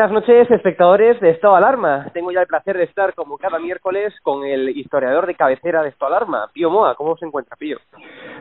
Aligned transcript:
Buenas 0.00 0.26
noches, 0.26 0.50
espectadores 0.50 1.20
de 1.20 1.28
Estado 1.28 1.56
Alarma. 1.56 2.06
Tengo 2.14 2.32
ya 2.32 2.40
el 2.40 2.46
placer 2.46 2.74
de 2.74 2.84
estar, 2.84 3.12
como 3.12 3.36
cada 3.36 3.58
miércoles, 3.58 4.14
con 4.22 4.46
el 4.46 4.70
historiador 4.70 5.26
de 5.26 5.34
cabecera 5.34 5.82
de 5.82 5.90
Estado 5.90 6.16
Alarma, 6.16 6.48
Pío 6.54 6.70
Moa. 6.70 6.94
¿Cómo 6.94 7.18
se 7.18 7.26
encuentra, 7.26 7.54
Pío? 7.54 7.76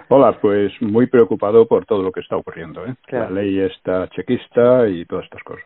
Hola, 0.08 0.38
pues 0.40 0.72
muy 0.81 1.08
preocupado 1.08 1.66
por 1.66 1.86
todo 1.86 2.02
lo 2.02 2.14
que 2.14 2.22
está 2.22 2.38
ocurriendo. 2.38 2.86
¿eh? 2.86 2.96
La 3.09 3.30
ley 3.30 3.59
está 3.59 4.08
chequista 4.08 4.88
y 4.88 5.03
todas 5.03 5.25
estas 5.25 5.44
cosas. 5.44 5.66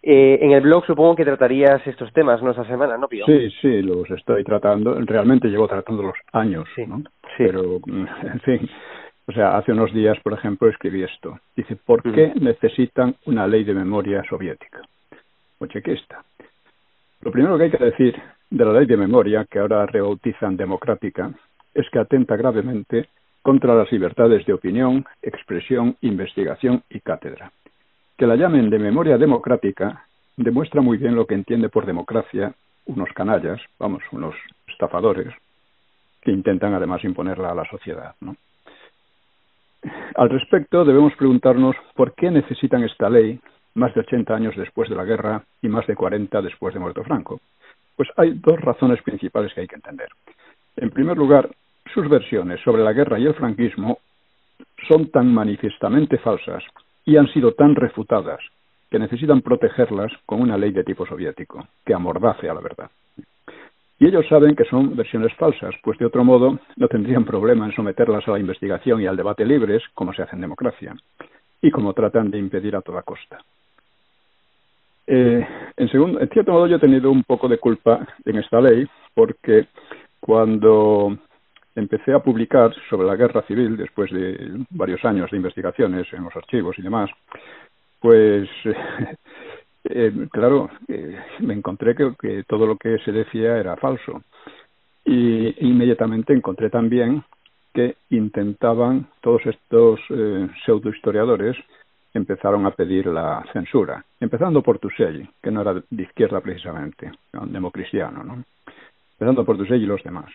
eh, 0.00 0.38
en 0.40 0.52
el 0.52 0.60
blog 0.60 0.86
supongo 0.86 1.16
que 1.16 1.24
tratarías 1.24 1.84
estos 1.84 2.12
temas, 2.12 2.40
¿no? 2.40 2.52
Esta 2.52 2.64
semana, 2.64 2.96
¿no, 2.96 3.08
Pío? 3.08 3.26
Sí, 3.26 3.50
sí, 3.60 3.82
los 3.82 4.08
estoy 4.12 4.44
tratando. 4.44 4.94
Realmente 5.00 5.48
llevo 5.48 5.66
tratando 5.66 6.04
los 6.04 6.16
años, 6.34 6.68
¿no? 6.86 6.98
Sí. 7.36 7.46
Pero, 7.48 7.80
en 7.88 8.40
fin, 8.42 8.70
o 9.26 9.32
sea, 9.32 9.56
hace 9.56 9.72
unos 9.72 9.92
días, 9.92 10.18
por 10.22 10.32
ejemplo, 10.32 10.68
escribí 10.68 11.02
esto. 11.02 11.38
Dice, 11.56 11.76
¿por 11.76 12.02
qué 12.02 12.32
necesitan 12.40 13.14
una 13.26 13.46
ley 13.46 13.64
de 13.64 13.74
memoria 13.74 14.22
soviética? 14.28 14.80
O 15.58 15.66
chequista. 15.66 16.24
Lo 17.20 17.30
primero 17.30 17.56
que 17.56 17.64
hay 17.64 17.70
que 17.70 17.84
decir 17.84 18.20
de 18.50 18.64
la 18.64 18.72
ley 18.72 18.86
de 18.86 18.96
memoria, 18.96 19.46
que 19.48 19.60
ahora 19.60 19.86
rebautizan 19.86 20.56
democrática, 20.56 21.30
es 21.72 21.88
que 21.90 22.00
atenta 22.00 22.36
gravemente 22.36 23.08
contra 23.42 23.74
las 23.74 23.90
libertades 23.92 24.44
de 24.44 24.52
opinión, 24.52 25.04
expresión, 25.22 25.96
investigación 26.00 26.82
y 26.90 27.00
cátedra. 27.00 27.52
Que 28.18 28.26
la 28.26 28.36
llamen 28.36 28.70
de 28.70 28.78
memoria 28.78 29.18
democrática 29.18 30.04
demuestra 30.36 30.80
muy 30.80 30.98
bien 30.98 31.14
lo 31.14 31.26
que 31.26 31.34
entiende 31.34 31.68
por 31.68 31.86
democracia 31.86 32.54
unos 32.86 33.10
canallas, 33.14 33.60
vamos, 33.78 34.02
unos 34.10 34.34
estafadores, 34.66 35.32
que 36.20 36.32
intentan 36.32 36.74
además 36.74 37.04
imponerla 37.04 37.50
a 37.50 37.54
la 37.54 37.64
sociedad. 37.68 38.14
¿no? 38.20 38.36
Al 40.14 40.30
respecto, 40.30 40.84
debemos 40.84 41.14
preguntarnos 41.16 41.74
por 41.94 42.14
qué 42.14 42.30
necesitan 42.30 42.84
esta 42.84 43.08
ley 43.08 43.40
más 43.74 43.94
de 43.94 44.00
80 44.00 44.34
años 44.34 44.54
después 44.56 44.88
de 44.88 44.96
la 44.96 45.04
guerra 45.04 45.44
y 45.60 45.68
más 45.68 45.86
de 45.86 45.96
40 45.96 46.42
después 46.42 46.74
de 46.74 46.80
muerto 46.80 47.02
Franco. 47.04 47.40
Pues 47.96 48.08
hay 48.16 48.34
dos 48.34 48.60
razones 48.60 49.02
principales 49.02 49.52
que 49.54 49.62
hay 49.62 49.68
que 49.68 49.76
entender. 49.76 50.08
En 50.76 50.90
primer 50.90 51.16
lugar, 51.16 51.50
sus 51.92 52.08
versiones 52.08 52.60
sobre 52.60 52.82
la 52.82 52.92
guerra 52.92 53.18
y 53.18 53.26
el 53.26 53.34
franquismo 53.34 53.98
son 54.88 55.10
tan 55.10 55.32
manifiestamente 55.32 56.18
falsas 56.18 56.62
y 57.04 57.16
han 57.16 57.28
sido 57.28 57.52
tan 57.52 57.74
refutadas 57.74 58.40
que 58.90 58.98
necesitan 58.98 59.40
protegerlas 59.40 60.12
con 60.26 60.40
una 60.40 60.56
ley 60.56 60.70
de 60.70 60.84
tipo 60.84 61.06
soviético, 61.06 61.66
que 61.84 61.94
amordace 61.94 62.48
a 62.48 62.54
la 62.54 62.60
verdad. 62.60 62.90
Y 64.02 64.08
ellos 64.08 64.26
saben 64.28 64.56
que 64.56 64.64
son 64.64 64.96
versiones 64.96 65.32
falsas, 65.34 65.76
pues 65.80 65.96
de 65.96 66.06
otro 66.06 66.24
modo 66.24 66.58
no 66.74 66.88
tendrían 66.88 67.24
problema 67.24 67.66
en 67.66 67.72
someterlas 67.72 68.26
a 68.26 68.32
la 68.32 68.40
investigación 68.40 69.00
y 69.00 69.06
al 69.06 69.16
debate 69.16 69.44
libres, 69.44 69.80
como 69.94 70.12
se 70.12 70.22
hace 70.22 70.34
en 70.34 70.42
democracia, 70.42 70.92
y 71.60 71.70
como 71.70 71.92
tratan 71.92 72.28
de 72.28 72.36
impedir 72.36 72.74
a 72.74 72.80
toda 72.80 73.02
costa. 73.02 73.38
Eh, 75.06 75.46
en, 75.76 75.88
segundo, 75.88 76.18
en 76.20 76.28
cierto 76.30 76.50
modo 76.50 76.66
yo 76.66 76.76
he 76.78 76.80
tenido 76.80 77.12
un 77.12 77.22
poco 77.22 77.46
de 77.46 77.58
culpa 77.58 78.04
en 78.24 78.38
esta 78.38 78.60
ley, 78.60 78.88
porque 79.14 79.68
cuando 80.18 81.16
empecé 81.76 82.12
a 82.12 82.18
publicar 82.18 82.74
sobre 82.90 83.06
la 83.06 83.14
guerra 83.14 83.42
civil, 83.42 83.76
después 83.76 84.10
de 84.10 84.64
varios 84.70 85.04
años 85.04 85.30
de 85.30 85.36
investigaciones 85.36 86.12
en 86.12 86.24
los 86.24 86.34
archivos 86.34 86.76
y 86.76 86.82
demás, 86.82 87.08
pues 88.00 88.48
eh, 89.84 90.28
claro, 90.30 90.70
eh, 90.88 91.18
me 91.40 91.54
encontré 91.54 91.94
que, 91.94 92.44
todo 92.44 92.66
lo 92.66 92.76
que 92.76 92.98
se 92.98 93.12
decía 93.12 93.58
era 93.58 93.76
falso. 93.76 94.22
Y 95.04 95.66
inmediatamente 95.66 96.32
encontré 96.32 96.70
también 96.70 97.24
que 97.74 97.96
intentaban, 98.10 99.08
todos 99.20 99.44
estos 99.46 100.00
eh, 100.10 100.48
pseudohistoriadores, 100.64 101.56
empezaron 102.14 102.66
a 102.66 102.72
pedir 102.72 103.06
la 103.06 103.42
censura, 103.52 104.04
empezando 104.20 104.62
por 104.62 104.78
Tusell, 104.78 105.28
que 105.42 105.50
no 105.50 105.62
era 105.62 105.74
de 105.74 106.02
izquierda 106.02 106.40
precisamente, 106.42 107.10
un 107.32 107.52
democristiano, 107.52 108.22
¿no? 108.22 108.44
empezando 109.14 109.44
por 109.44 109.56
Tusell 109.56 109.82
y 109.82 109.86
los 109.86 110.02
demás, 110.04 110.30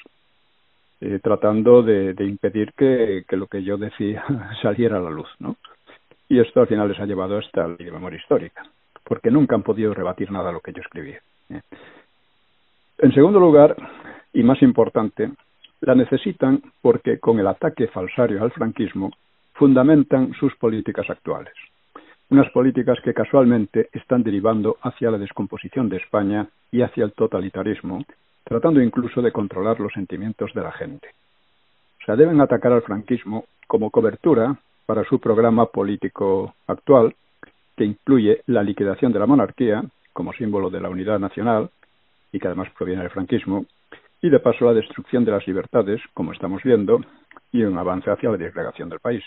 eh, 0.99 1.19
tratando 1.21 1.83
de, 1.83 2.15
impedir 2.25 2.73
que, 2.73 3.23
que, 3.27 3.37
lo 3.37 3.45
que 3.45 3.63
yo 3.63 3.77
decía 3.77 4.25
saliera 4.63 4.97
a 4.97 5.01
la 5.01 5.11
luz. 5.11 5.29
¿no? 5.37 5.55
Y 6.27 6.39
esto 6.39 6.61
al 6.61 6.67
final 6.67 6.89
les 6.89 6.99
ha 6.99 7.05
llevado 7.05 7.37
hasta 7.37 7.67
la 7.67 7.91
memoria 7.91 8.19
histórica 8.19 8.63
porque 9.07 9.31
nunca 9.31 9.55
han 9.55 9.63
podido 9.63 9.93
rebatir 9.93 10.31
nada 10.31 10.47
de 10.47 10.53
lo 10.53 10.59
que 10.59 10.73
yo 10.73 10.81
escribí. 10.81 11.11
¿eh? 11.49 11.61
En 12.97 13.13
segundo 13.13 13.39
lugar, 13.39 13.75
y 14.33 14.43
más 14.43 14.61
importante, 14.61 15.31
la 15.81 15.95
necesitan 15.95 16.61
porque 16.81 17.19
con 17.19 17.39
el 17.39 17.47
ataque 17.47 17.87
falsario 17.87 18.43
al 18.43 18.51
franquismo 18.51 19.11
fundamentan 19.53 20.33
sus 20.33 20.55
políticas 20.55 21.09
actuales. 21.09 21.53
Unas 22.29 22.49
políticas 22.51 22.99
que 23.03 23.13
casualmente 23.13 23.89
están 23.93 24.23
derivando 24.23 24.77
hacia 24.81 25.11
la 25.11 25.17
descomposición 25.17 25.87
de 25.87 25.97
España 25.97 26.47
y 26.71 26.81
hacia 26.81 27.05
el 27.05 27.13
totalitarismo, 27.13 28.03
tratando 28.43 28.81
incluso 28.81 29.21
de 29.21 29.31
controlar 29.31 29.79
los 29.79 29.93
sentimientos 29.93 30.53
de 30.53 30.61
la 30.61 30.71
gente. 30.73 31.07
O 32.01 32.05
sea, 32.05 32.15
deben 32.15 32.41
atacar 32.41 32.73
al 32.73 32.81
franquismo 32.81 33.45
como 33.67 33.89
cobertura 33.89 34.57
para 34.85 35.05
su 35.05 35.19
programa 35.19 35.67
político 35.67 36.55
actual, 36.67 37.15
que 37.77 37.85
incluye 37.85 38.41
la 38.47 38.63
liquidación 38.63 39.13
de 39.13 39.19
la 39.19 39.27
monarquía 39.27 39.83
como 40.11 40.33
símbolo 40.33 40.71
de 40.71 40.81
la 40.81 40.89
unidad 40.89 41.19
nacional 41.19 41.69
y 42.31 42.39
que 42.39 42.47
además 42.47 42.69
proviene 42.75 43.03
del 43.03 43.11
franquismo, 43.11 43.65
y 44.21 44.29
de 44.29 44.39
paso 44.39 44.65
la 44.65 44.73
destrucción 44.73 45.23
de 45.23 45.31
las 45.31 45.45
libertades, 45.47 46.01
como 46.13 46.33
estamos 46.33 46.63
viendo, 46.63 46.99
y 47.51 47.61
un 47.63 47.77
avance 47.77 48.09
hacia 48.09 48.31
la 48.31 48.37
disgregación 48.37 48.89
del 48.89 48.99
país. 48.99 49.23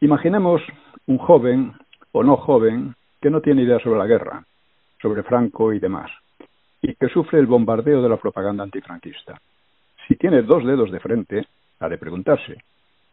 Imaginemos 0.00 0.62
un 1.06 1.18
joven 1.18 1.72
o 2.12 2.22
no 2.22 2.36
joven 2.36 2.94
que 3.20 3.28
no 3.28 3.40
tiene 3.40 3.62
idea 3.62 3.80
sobre 3.80 3.98
la 3.98 4.06
guerra, 4.06 4.44
sobre 5.00 5.24
Franco 5.24 5.72
y 5.72 5.80
demás, 5.80 6.10
y 6.80 6.94
que 6.94 7.08
sufre 7.08 7.40
el 7.40 7.46
bombardeo 7.46 8.00
de 8.02 8.08
la 8.08 8.16
propaganda 8.16 8.62
antifranquista. 8.62 9.40
Si 10.06 10.14
tiene 10.14 10.42
dos 10.42 10.64
dedos 10.64 10.92
de 10.92 11.00
frente, 11.00 11.46
ha 11.80 11.88
de 11.88 11.98
preguntarse, 11.98 12.62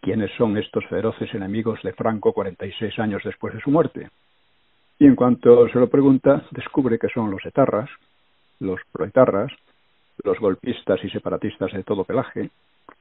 quiénes 0.02 0.32
son 0.38 0.58
estos 0.58 0.86
feroces 0.88 1.34
enemigos 1.34 1.82
de 1.84 1.94
Franco 1.94 2.34
46 2.34 3.00
años 3.00 3.22
después 3.24 3.54
de 3.54 3.62
su 3.62 3.72
muerte. 3.72 4.10
Y 4.98 5.06
en 5.06 5.16
cuanto 5.16 5.68
se 5.70 5.80
lo 5.80 5.90
pregunta, 5.90 6.46
descubre 6.52 7.00
que 7.00 7.10
son 7.10 7.32
los 7.32 7.46
etarras, 7.46 7.90
los 8.60 8.80
proetarras, 8.92 9.52
los 10.24 10.40
golpistas 10.40 11.04
y 11.04 11.10
separatistas 11.10 11.72
de 11.72 11.84
todo 11.84 12.04
pelaje, 12.04 12.50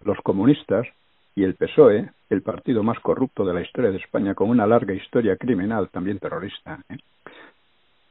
los 0.04 0.18
comunistas 0.18 0.86
y 1.34 1.44
el 1.44 1.54
PSOE, 1.54 2.10
el 2.30 2.42
partido 2.42 2.82
más 2.82 2.98
corrupto 3.00 3.44
de 3.44 3.54
la 3.54 3.62
historia 3.62 3.90
de 3.90 3.98
España 3.98 4.34
con 4.34 4.50
una 4.50 4.66
larga 4.66 4.94
historia 4.94 5.36
criminal, 5.36 5.88
también 5.88 6.18
terrorista. 6.18 6.80
¿eh? 6.88 6.96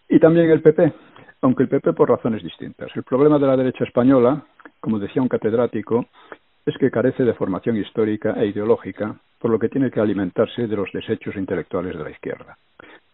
Y 0.10 0.20
también 0.20 0.50
el 0.50 0.62
PP, 0.62 0.94
aunque 1.42 1.64
el 1.64 1.70
PP 1.70 1.94
por 1.94 2.10
razones 2.10 2.44
distintas. 2.44 2.90
El 2.96 3.04
problema 3.04 3.38
de 3.40 3.48
la 3.48 3.58
derecha 3.58 3.84
española, 3.84 4.44
como 4.80 5.00
decía 5.00 5.22
un 5.22 5.28
catedrático, 5.28 6.06
es 6.68 6.78
que 6.78 6.92
carece 6.92 7.24
de 7.24 7.34
formación 7.34 7.78
histórica 7.78 8.34
e 8.34 8.48
ideológica, 8.48 9.16
por 9.40 9.50
lo 9.50 9.58
que 9.58 9.70
tiene 9.70 9.90
que 9.90 10.02
alimentarse 10.02 10.68
de 10.68 10.76
los 10.76 10.92
desechos 10.92 11.38
intelectuales 11.38 11.98
de 11.98 12.04
la 12.04 12.10
izquierda. 12.10 12.58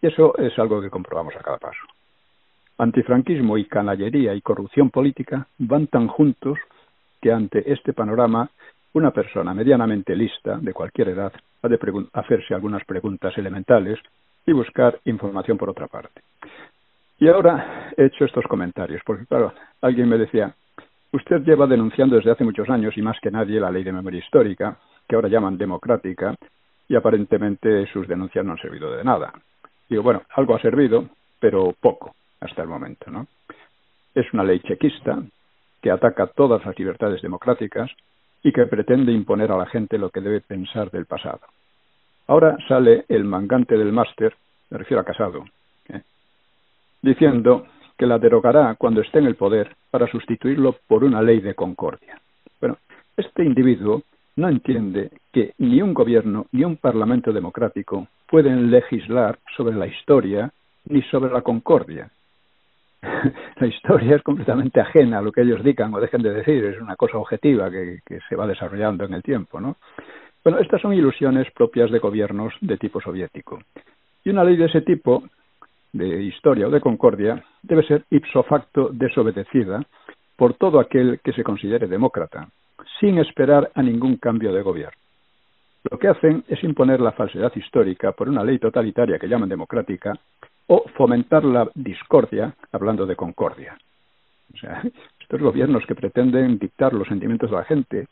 Y 0.02 0.08
eso 0.08 0.36
es 0.36 0.58
algo 0.58 0.82
que 0.82 0.90
comprobamos 0.90 1.36
a 1.36 1.40
cada 1.40 1.58
paso. 1.58 1.86
Antifranquismo 2.78 3.56
y 3.56 3.66
canallería 3.66 4.34
y 4.34 4.40
corrupción 4.40 4.90
política 4.90 5.46
van 5.58 5.86
tan 5.86 6.08
juntos 6.08 6.58
que 7.22 7.30
ante 7.30 7.72
este 7.72 7.92
panorama 7.92 8.50
una 8.92 9.12
persona 9.12 9.54
medianamente 9.54 10.16
lista, 10.16 10.58
de 10.60 10.72
cualquier 10.72 11.10
edad, 11.10 11.32
ha 11.62 11.68
de 11.68 11.78
hacerse 12.12 12.54
algunas 12.54 12.84
preguntas 12.84 13.38
elementales 13.38 14.00
y 14.44 14.52
buscar 14.52 14.98
información 15.04 15.56
por 15.56 15.70
otra 15.70 15.86
parte. 15.86 16.22
Y 17.20 17.28
ahora 17.28 17.92
he 17.96 18.06
hecho 18.06 18.24
estos 18.24 18.44
comentarios, 18.46 19.00
porque 19.06 19.26
claro, 19.26 19.54
alguien 19.80 20.08
me 20.08 20.18
decía, 20.18 20.54
Usted 21.14 21.44
lleva 21.44 21.68
denunciando 21.68 22.16
desde 22.16 22.32
hace 22.32 22.42
muchos 22.42 22.68
años 22.68 22.96
y 22.96 23.00
más 23.00 23.16
que 23.20 23.30
nadie 23.30 23.60
la 23.60 23.70
ley 23.70 23.84
de 23.84 23.92
memoria 23.92 24.18
histórica, 24.18 24.76
que 25.08 25.14
ahora 25.14 25.28
llaman 25.28 25.56
democrática, 25.56 26.34
y 26.88 26.96
aparentemente 26.96 27.86
sus 27.92 28.08
denuncias 28.08 28.44
no 28.44 28.50
han 28.50 28.58
servido 28.58 28.90
de 28.90 29.04
nada. 29.04 29.32
Digo, 29.88 30.02
bueno, 30.02 30.22
algo 30.34 30.56
ha 30.56 30.60
servido, 30.60 31.08
pero 31.38 31.72
poco 31.80 32.16
hasta 32.40 32.62
el 32.62 32.68
momento, 32.68 33.12
¿no? 33.12 33.28
Es 34.12 34.26
una 34.32 34.42
ley 34.42 34.58
chequista 34.58 35.22
que 35.80 35.92
ataca 35.92 36.26
todas 36.26 36.66
las 36.66 36.76
libertades 36.76 37.22
democráticas 37.22 37.92
y 38.42 38.50
que 38.50 38.66
pretende 38.66 39.12
imponer 39.12 39.52
a 39.52 39.56
la 39.56 39.66
gente 39.66 39.98
lo 39.98 40.10
que 40.10 40.20
debe 40.20 40.40
pensar 40.40 40.90
del 40.90 41.06
pasado. 41.06 41.42
Ahora 42.26 42.56
sale 42.66 43.04
el 43.08 43.22
mangante 43.22 43.78
del 43.78 43.92
máster, 43.92 44.34
me 44.68 44.78
refiero 44.78 45.00
a 45.00 45.04
Casado, 45.04 45.44
¿eh? 45.90 46.02
diciendo 47.02 47.68
que 47.96 48.06
la 48.06 48.18
derogará 48.18 48.74
cuando 48.76 49.00
esté 49.00 49.18
en 49.18 49.26
el 49.26 49.36
poder 49.36 49.76
para 49.90 50.06
sustituirlo 50.06 50.76
por 50.86 51.04
una 51.04 51.22
ley 51.22 51.40
de 51.40 51.54
concordia. 51.54 52.20
Bueno, 52.60 52.78
este 53.16 53.44
individuo 53.44 54.02
no 54.36 54.48
entiende 54.48 55.10
que 55.32 55.52
ni 55.58 55.80
un 55.80 55.94
gobierno 55.94 56.46
ni 56.52 56.64
un 56.64 56.76
parlamento 56.76 57.32
democrático 57.32 58.08
pueden 58.28 58.70
legislar 58.70 59.38
sobre 59.56 59.76
la 59.76 59.86
historia 59.86 60.50
ni 60.86 61.02
sobre 61.02 61.32
la 61.32 61.42
concordia. 61.42 62.10
la 63.56 63.66
historia 63.66 64.16
es 64.16 64.22
completamente 64.22 64.80
ajena 64.80 65.18
a 65.18 65.22
lo 65.22 65.30
que 65.30 65.42
ellos 65.42 65.62
digan 65.62 65.94
o 65.94 66.00
dejen 66.00 66.22
de 66.22 66.32
decir, 66.32 66.64
es 66.64 66.80
una 66.80 66.96
cosa 66.96 67.18
objetiva 67.18 67.70
que, 67.70 68.00
que 68.04 68.18
se 68.28 68.34
va 68.34 68.46
desarrollando 68.46 69.04
en 69.04 69.14
el 69.14 69.22
tiempo, 69.22 69.60
¿no? 69.60 69.76
Bueno, 70.42 70.58
estas 70.58 70.82
son 70.82 70.92
ilusiones 70.92 71.50
propias 71.52 71.90
de 71.90 71.98
gobiernos 71.98 72.52
de 72.60 72.76
tipo 72.76 73.00
soviético. 73.00 73.60
Y 74.24 74.30
una 74.30 74.44
ley 74.44 74.56
de 74.56 74.66
ese 74.66 74.82
tipo 74.82 75.24
de 75.94 76.22
historia 76.22 76.66
o 76.66 76.70
de 76.70 76.80
concordia 76.80 77.42
debe 77.62 77.86
ser 77.86 78.04
ipso 78.10 78.42
facto 78.42 78.90
desobedecida 78.92 79.82
por 80.36 80.54
todo 80.54 80.80
aquel 80.80 81.20
que 81.22 81.32
se 81.32 81.44
considere 81.44 81.86
demócrata, 81.86 82.48
sin 82.98 83.18
esperar 83.18 83.70
a 83.74 83.82
ningún 83.82 84.16
cambio 84.16 84.52
de 84.52 84.62
gobierno. 84.62 84.98
Lo 85.88 85.98
que 85.98 86.08
hacen 86.08 86.44
es 86.48 86.62
imponer 86.64 87.00
la 87.00 87.12
falsedad 87.12 87.52
histórica 87.54 88.12
por 88.12 88.28
una 88.28 88.42
ley 88.42 88.58
totalitaria 88.58 89.18
que 89.18 89.28
llaman 89.28 89.48
democrática 89.48 90.18
o 90.66 90.84
fomentar 90.96 91.44
la 91.44 91.68
discordia 91.74 92.52
hablando 92.72 93.06
de 93.06 93.14
concordia. 93.14 93.76
O 94.52 94.56
sea, 94.56 94.82
estos 95.20 95.40
gobiernos 95.40 95.86
que 95.86 95.94
pretenden 95.94 96.58
dictar 96.58 96.92
los 96.92 97.06
sentimientos 97.06 97.50
de 97.50 97.56
la 97.56 97.64
gente, 97.64 98.08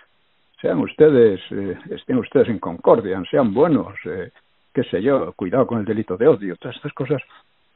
sean 0.61 0.79
ustedes, 0.79 1.41
eh, 1.51 1.77
estén 1.91 2.19
ustedes 2.19 2.49
en 2.49 2.61
concordia, 2.61 3.21
sean 3.29 3.53
buenos, 3.53 3.95
eh, 4.05 4.31
qué 4.73 4.85
sé 4.85 5.03
yo, 5.03 5.33
cuidado 5.33 5.67
con 5.67 5.81
el 5.81 5.85
delito 5.85 6.17
de 6.17 6.29
odio, 6.29 6.57
todas 6.57 6.77
estas 6.77 6.93
cosas 6.93 7.21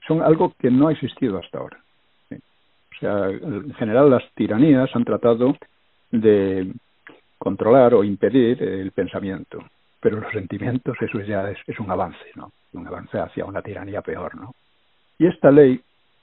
son 0.07 0.23
algo 0.23 0.55
que 0.59 0.71
no 0.71 0.89
ha 0.89 0.93
existido 0.93 1.39
hasta 1.39 1.59
ahora. 1.59 1.79
O 2.31 2.99
sea, 2.99 3.29
en 3.29 3.75
general 3.75 4.11
las 4.11 4.25
tiranías 4.35 4.89
han 4.95 5.05
tratado 5.05 5.57
de 6.11 6.73
controlar 7.39 7.95
o 7.95 8.05
impedir 8.05 8.63
el 8.63 8.91
pensamiento, 8.93 9.59
pero 10.01 10.21
los 10.21 10.33
sentimientos 10.33 10.97
eso 11.01 11.21
ya 11.21 11.51
es, 11.51 11.81
un 11.81 11.91
avance, 11.91 12.25
¿no? 12.35 12.53
Un 12.73 12.87
avance 12.87 13.19
hacia 13.19 13.45
una 13.45 13.61
tiranía 13.61 14.01
peor, 14.01 14.35
¿no? 14.35 14.55
Y 15.19 15.27
esta 15.27 15.51
ley, 15.51 15.81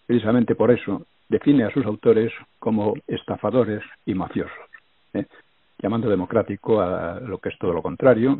precisamente 0.07 0.55
por 0.55 0.71
eso, 0.71 1.05
define 1.29 1.65
a 1.65 1.71
sus 1.71 1.85
autores 1.85 2.31
como 2.59 2.95
estafadores 3.07 3.83
y 4.05 4.13
mafiosos, 4.15 4.51
¿eh? 5.13 5.25
llamando 5.79 6.09
democrático 6.09 6.81
a 6.81 7.19
lo 7.19 7.37
que 7.37 7.49
es 7.49 7.57
todo 7.59 7.73
lo 7.73 7.81
contrario, 7.81 8.39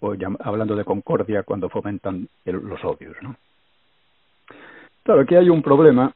o 0.00 0.14
hablando 0.40 0.74
de 0.76 0.84
concordia 0.84 1.42
cuando 1.42 1.68
fomentan 1.68 2.28
los 2.44 2.84
odios. 2.84 3.16
¿no? 3.22 3.36
Claro, 5.02 5.22
aquí 5.22 5.34
hay 5.34 5.48
un 5.48 5.62
problema 5.62 6.12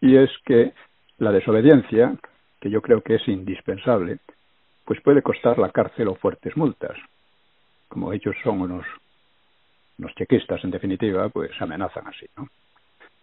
y 0.00 0.16
es 0.16 0.30
que 0.44 0.72
la 1.18 1.32
desobediencia, 1.32 2.14
que 2.60 2.70
yo 2.70 2.82
creo 2.82 3.00
que 3.00 3.14
es 3.14 3.28
indispensable, 3.28 4.18
pues 4.84 5.00
puede 5.00 5.22
costar 5.22 5.58
la 5.58 5.70
cárcel 5.70 6.08
o 6.08 6.14
fuertes 6.14 6.56
multas. 6.56 6.96
Como 7.88 8.12
ellos 8.12 8.36
son 8.42 8.60
unos, 8.60 8.86
unos 9.98 10.14
chequistas, 10.14 10.62
en 10.64 10.70
definitiva, 10.70 11.28
pues 11.28 11.50
amenazan 11.60 12.06
así. 12.06 12.26
¿no? 12.36 12.48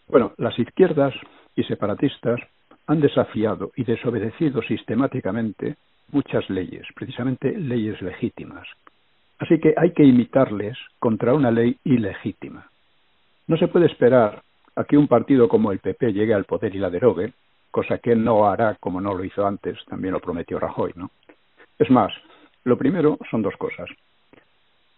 Bueno, 0.08 0.34
las 0.38 0.58
izquierdas 0.58 1.14
y 1.56 1.64
separatistas 1.64 2.40
han 2.88 3.00
desafiado 3.00 3.72
y 3.76 3.84
desobedecido 3.84 4.62
sistemáticamente 4.62 5.76
muchas 6.12 6.50
leyes, 6.50 6.86
precisamente 6.96 7.58
leyes 7.58 8.02
legítimas. 8.02 8.68
Así 9.40 9.60
que 9.60 9.74
hay 9.78 9.92
que 9.92 10.04
imitarles 10.04 10.78
contra 11.00 11.34
una 11.34 11.52
ley 11.52 11.78
ilegítima. 11.84 12.68
No 13.48 13.58
se 13.58 13.68
puede 13.68 13.88
esperar 13.88 14.42
a 14.76 14.84
que 14.86 14.98
un 14.98 15.08
partido 15.08 15.48
como 15.48 15.72
el 15.72 15.80
PP 15.80 16.14
llegue 16.14 16.34
al 16.34 16.46
poder 16.46 16.76
y 16.76 16.80
la 16.80 16.90
derogue, 16.90 17.34
cosa 17.72 17.98
que 17.98 18.16
no 18.16 18.48
hará 18.48 18.76
como 18.80 19.02
no 19.02 19.14
lo 19.14 19.24
hizo 19.24 19.46
antes, 19.46 19.78
también 19.86 20.14
lo 20.14 20.20
prometió 20.20 20.60
Rajoy, 20.60 20.94
¿no? 20.96 21.12
Es 21.80 21.90
más, 21.90 22.14
lo 22.64 22.78
primero 22.78 23.18
son 23.30 23.42
dos 23.42 23.56
cosas. 23.58 23.90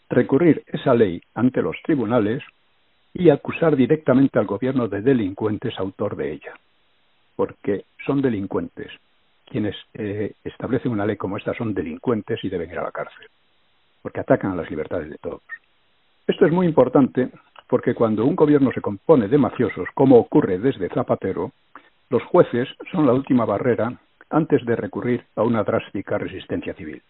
Recurrir 0.10 0.64
esa 0.68 0.94
ley 0.94 1.22
ante 1.34 1.62
los 1.62 1.78
tribunales 1.84 2.44
y 3.14 3.30
acusar 3.30 3.76
directamente 3.76 4.38
al 4.38 4.46
gobierno 4.46 4.88
de 4.88 5.02
delincuentes 5.02 5.80
autor 5.80 6.16
de 6.16 6.34
ella, 6.34 6.54
porque 7.36 7.86
son 8.06 8.22
delincuentes. 8.22 8.92
Quienes 9.46 9.76
eh, 9.94 10.34
establecen 10.44 10.92
una 10.92 11.06
ley 11.06 11.16
como 11.16 11.38
esta 11.38 11.54
son 11.54 11.74
delincuentes 11.74 12.44
y 12.44 12.50
deben 12.50 12.70
ir 12.70 12.80
a 12.80 12.84
la 12.84 12.92
cárcel, 12.92 13.28
porque 14.02 14.20
atacan 14.20 14.52
a 14.52 14.56
las 14.56 14.70
libertades 14.70 15.10
de 15.10 15.18
todos. 15.18 15.42
Esto 16.28 16.46
es 16.46 16.52
muy 16.52 16.68
importante 16.68 17.30
porque 17.68 17.94
cuando 17.94 18.26
un 18.26 18.36
gobierno 18.36 18.72
se 18.72 18.82
compone 18.82 19.28
de 19.28 19.38
mafiosos, 19.38 19.88
como 19.94 20.18
ocurre 20.18 20.60
desde 20.60 20.90
Zapatero, 20.90 21.52
los 22.10 22.24
jueces 22.24 22.70
son 22.92 23.06
la 23.06 23.14
última 23.14 23.46
barrera 23.46 24.00
antes 24.30 24.64
de 24.66 24.76
recurrir 24.76 25.26
a 25.36 25.44
una 25.44 25.64
drástica 25.64 26.18
resistencia 26.18 26.74
civil. 26.74 27.02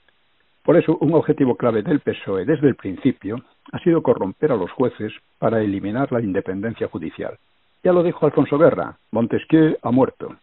Por 0.63 0.77
eso, 0.77 0.97
un 0.99 1.13
objetivo 1.13 1.55
clave 1.55 1.83
del 1.83 1.99
PSOE 1.99 2.45
desde 2.45 2.67
el 2.67 2.75
principio 2.75 3.37
ha 3.71 3.79
sido 3.79 4.01
corromper 4.01 4.51
a 4.51 4.55
los 4.55 4.71
jueces 4.71 5.13
para 5.37 5.61
eliminar 5.61 6.11
la 6.11 6.21
independencia 6.21 6.87
judicial. 6.87 7.37
Ya 7.83 7.93
lo 7.93 8.01
dijo 8.01 8.25
Alfonso 8.25 8.57
Guerra, 8.57 8.97
Montesquieu 9.11 9.77
ha 9.83 9.91
muerto. 9.91 10.35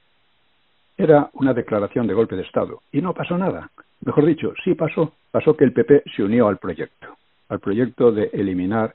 Era 0.96 1.28
una 1.32 1.52
declaración 1.54 2.06
de 2.06 2.14
golpe 2.14 2.36
de 2.36 2.42
Estado 2.42 2.82
y 2.92 3.00
no 3.00 3.14
pasó 3.14 3.36
nada. 3.36 3.70
Mejor 4.04 4.26
dicho, 4.26 4.52
sí 4.62 4.74
pasó. 4.74 5.12
Pasó 5.32 5.56
que 5.56 5.64
el 5.64 5.72
PP 5.72 6.04
se 6.14 6.22
unió 6.22 6.46
al 6.46 6.58
proyecto, 6.58 7.16
al 7.48 7.58
proyecto 7.58 8.12
de 8.12 8.30
eliminar 8.32 8.94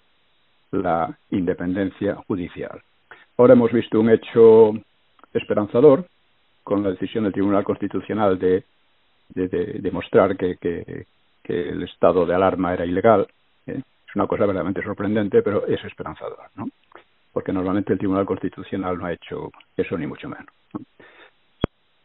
la 0.72 1.18
independencia 1.32 2.16
judicial. 2.28 2.82
Ahora 3.38 3.54
hemos 3.54 3.72
visto 3.72 4.00
un 4.00 4.10
hecho 4.10 4.74
esperanzador 5.34 6.06
con 6.64 6.84
la 6.84 6.92
decisión 6.92 7.24
del 7.24 7.34
Tribunal 7.34 7.64
Constitucional 7.64 8.38
de, 8.40 8.64
demostrar 9.30 10.36
que, 10.38 10.58
que 10.58 11.70
el 11.70 11.84
estado 11.84 12.26
de 12.26 12.36
alarma 12.36 12.74
era 12.74 12.86
ilegal. 12.86 13.28
¿eh? 13.66 13.82
Es 14.08 14.16
una 14.16 14.28
cosa 14.28 14.42
verdaderamente 14.42 14.84
sorprendente, 14.84 15.42
pero 15.42 15.66
es 15.66 15.84
esperanzador, 15.86 16.50
¿no? 16.56 16.68
Porque 17.32 17.54
normalmente 17.54 17.94
el 17.94 18.00
Tribunal 18.00 18.26
Constitucional 18.26 18.98
no 18.98 19.06
ha 19.06 19.14
hecho 19.14 19.52
eso 19.76 19.98
ni 19.98 20.08
mucho 20.08 20.28
menos. 20.28 20.48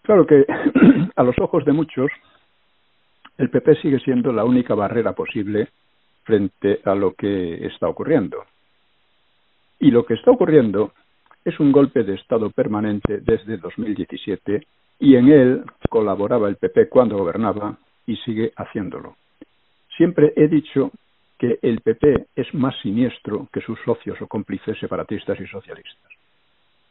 Claro 0.02 0.26
que 0.26 0.44
a 1.16 1.22
los 1.22 1.38
ojos 1.38 1.64
de 1.64 1.72
muchos 1.72 2.10
el 3.38 3.50
PP 3.50 3.76
sigue 3.76 3.98
siendo 4.00 4.32
la 4.32 4.44
única 4.44 4.74
barrera 4.74 5.12
posible 5.12 5.68
frente 6.24 6.80
a 6.84 6.94
lo 6.94 7.14
que 7.14 7.66
está 7.66 7.88
ocurriendo. 7.88 8.44
Y 9.82 9.90
lo 9.90 10.06
que 10.06 10.14
está 10.14 10.30
ocurriendo 10.30 10.92
es 11.44 11.58
un 11.58 11.72
golpe 11.72 12.04
de 12.04 12.14
Estado 12.14 12.50
permanente 12.50 13.18
desde 13.18 13.56
2017 13.56 14.64
y 15.00 15.16
en 15.16 15.28
él 15.28 15.64
colaboraba 15.90 16.48
el 16.48 16.54
PP 16.54 16.88
cuando 16.88 17.18
gobernaba 17.18 17.76
y 18.06 18.14
sigue 18.18 18.52
haciéndolo. 18.56 19.16
Siempre 19.96 20.34
he 20.36 20.46
dicho 20.46 20.92
que 21.36 21.58
el 21.62 21.80
PP 21.80 22.26
es 22.36 22.54
más 22.54 22.76
siniestro 22.80 23.48
que 23.52 23.60
sus 23.60 23.76
socios 23.84 24.22
o 24.22 24.28
cómplices 24.28 24.78
separatistas 24.78 25.40
y 25.40 25.48
socialistas. 25.48 26.12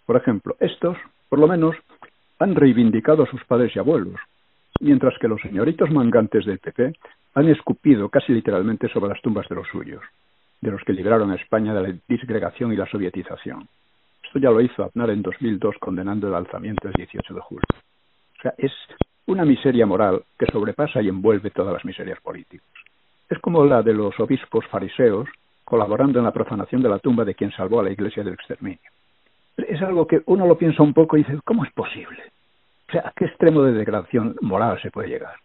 Por 0.05 0.17
ejemplo, 0.17 0.57
estos, 0.59 0.97
por 1.29 1.39
lo 1.39 1.47
menos, 1.47 1.77
han 2.39 2.55
reivindicado 2.55 3.23
a 3.23 3.31
sus 3.31 3.41
padres 3.45 3.73
y 3.73 3.79
abuelos, 3.79 4.19
mientras 4.81 5.17
que 5.17 5.29
los 5.29 5.39
señoritos 5.39 5.89
mangantes 5.91 6.45
del 6.45 6.59
PP 6.59 6.91
han 7.35 7.47
escupido 7.47 8.09
casi 8.09 8.33
literalmente 8.33 8.89
sobre 8.89 9.11
las 9.11 9.21
tumbas 9.21 9.47
de 9.47 9.55
los 9.55 9.67
suyos, 9.69 10.03
de 10.61 10.71
los 10.71 10.81
que 10.83 10.93
libraron 10.93 11.31
a 11.31 11.35
España 11.35 11.73
de 11.73 11.81
la 11.81 11.95
disgregación 12.07 12.71
y 12.71 12.77
la 12.77 12.85
sovietización. 12.85 13.67
Esto 14.23 14.39
ya 14.39 14.51
lo 14.51 14.61
hizo 14.61 14.83
Aznar 14.83 15.09
en 15.09 15.21
2002 15.21 15.75
condenando 15.79 16.27
el 16.27 16.35
alzamiento 16.35 16.87
del 16.87 16.93
18 16.93 17.33
de 17.33 17.41
julio. 17.41 17.63
O 18.39 18.41
sea, 18.41 18.53
es 18.57 18.71
una 19.25 19.43
miseria 19.45 19.85
moral 19.85 20.23
que 20.37 20.45
sobrepasa 20.45 21.01
y 21.01 21.09
envuelve 21.09 21.51
todas 21.51 21.73
las 21.73 21.83
miserias 21.83 22.19
políticas 22.21 22.67
es 23.31 23.39
como 23.39 23.65
la 23.65 23.81
de 23.81 23.93
los 23.93 24.19
obispos 24.19 24.67
fariseos 24.67 25.27
colaborando 25.63 26.19
en 26.19 26.25
la 26.25 26.33
profanación 26.33 26.83
de 26.83 26.89
la 26.89 26.99
tumba 26.99 27.23
de 27.23 27.33
quien 27.33 27.51
salvó 27.51 27.79
a 27.79 27.83
la 27.83 27.91
iglesia 27.91 28.23
del 28.23 28.33
exterminio. 28.33 28.79
Es 29.55 29.81
algo 29.81 30.05
que 30.05 30.21
uno 30.25 30.45
lo 30.45 30.57
piensa 30.57 30.83
un 30.83 30.93
poco 30.93 31.15
y 31.15 31.23
dice, 31.23 31.39
¿cómo 31.45 31.63
es 31.63 31.71
posible? 31.71 32.21
O 32.89 32.91
sea, 32.91 33.07
¿a 33.07 33.13
qué 33.15 33.25
extremo 33.25 33.63
de 33.63 33.71
degradación 33.71 34.35
moral 34.41 34.81
se 34.81 34.91
puede 34.91 35.07
llegar? 35.07 35.35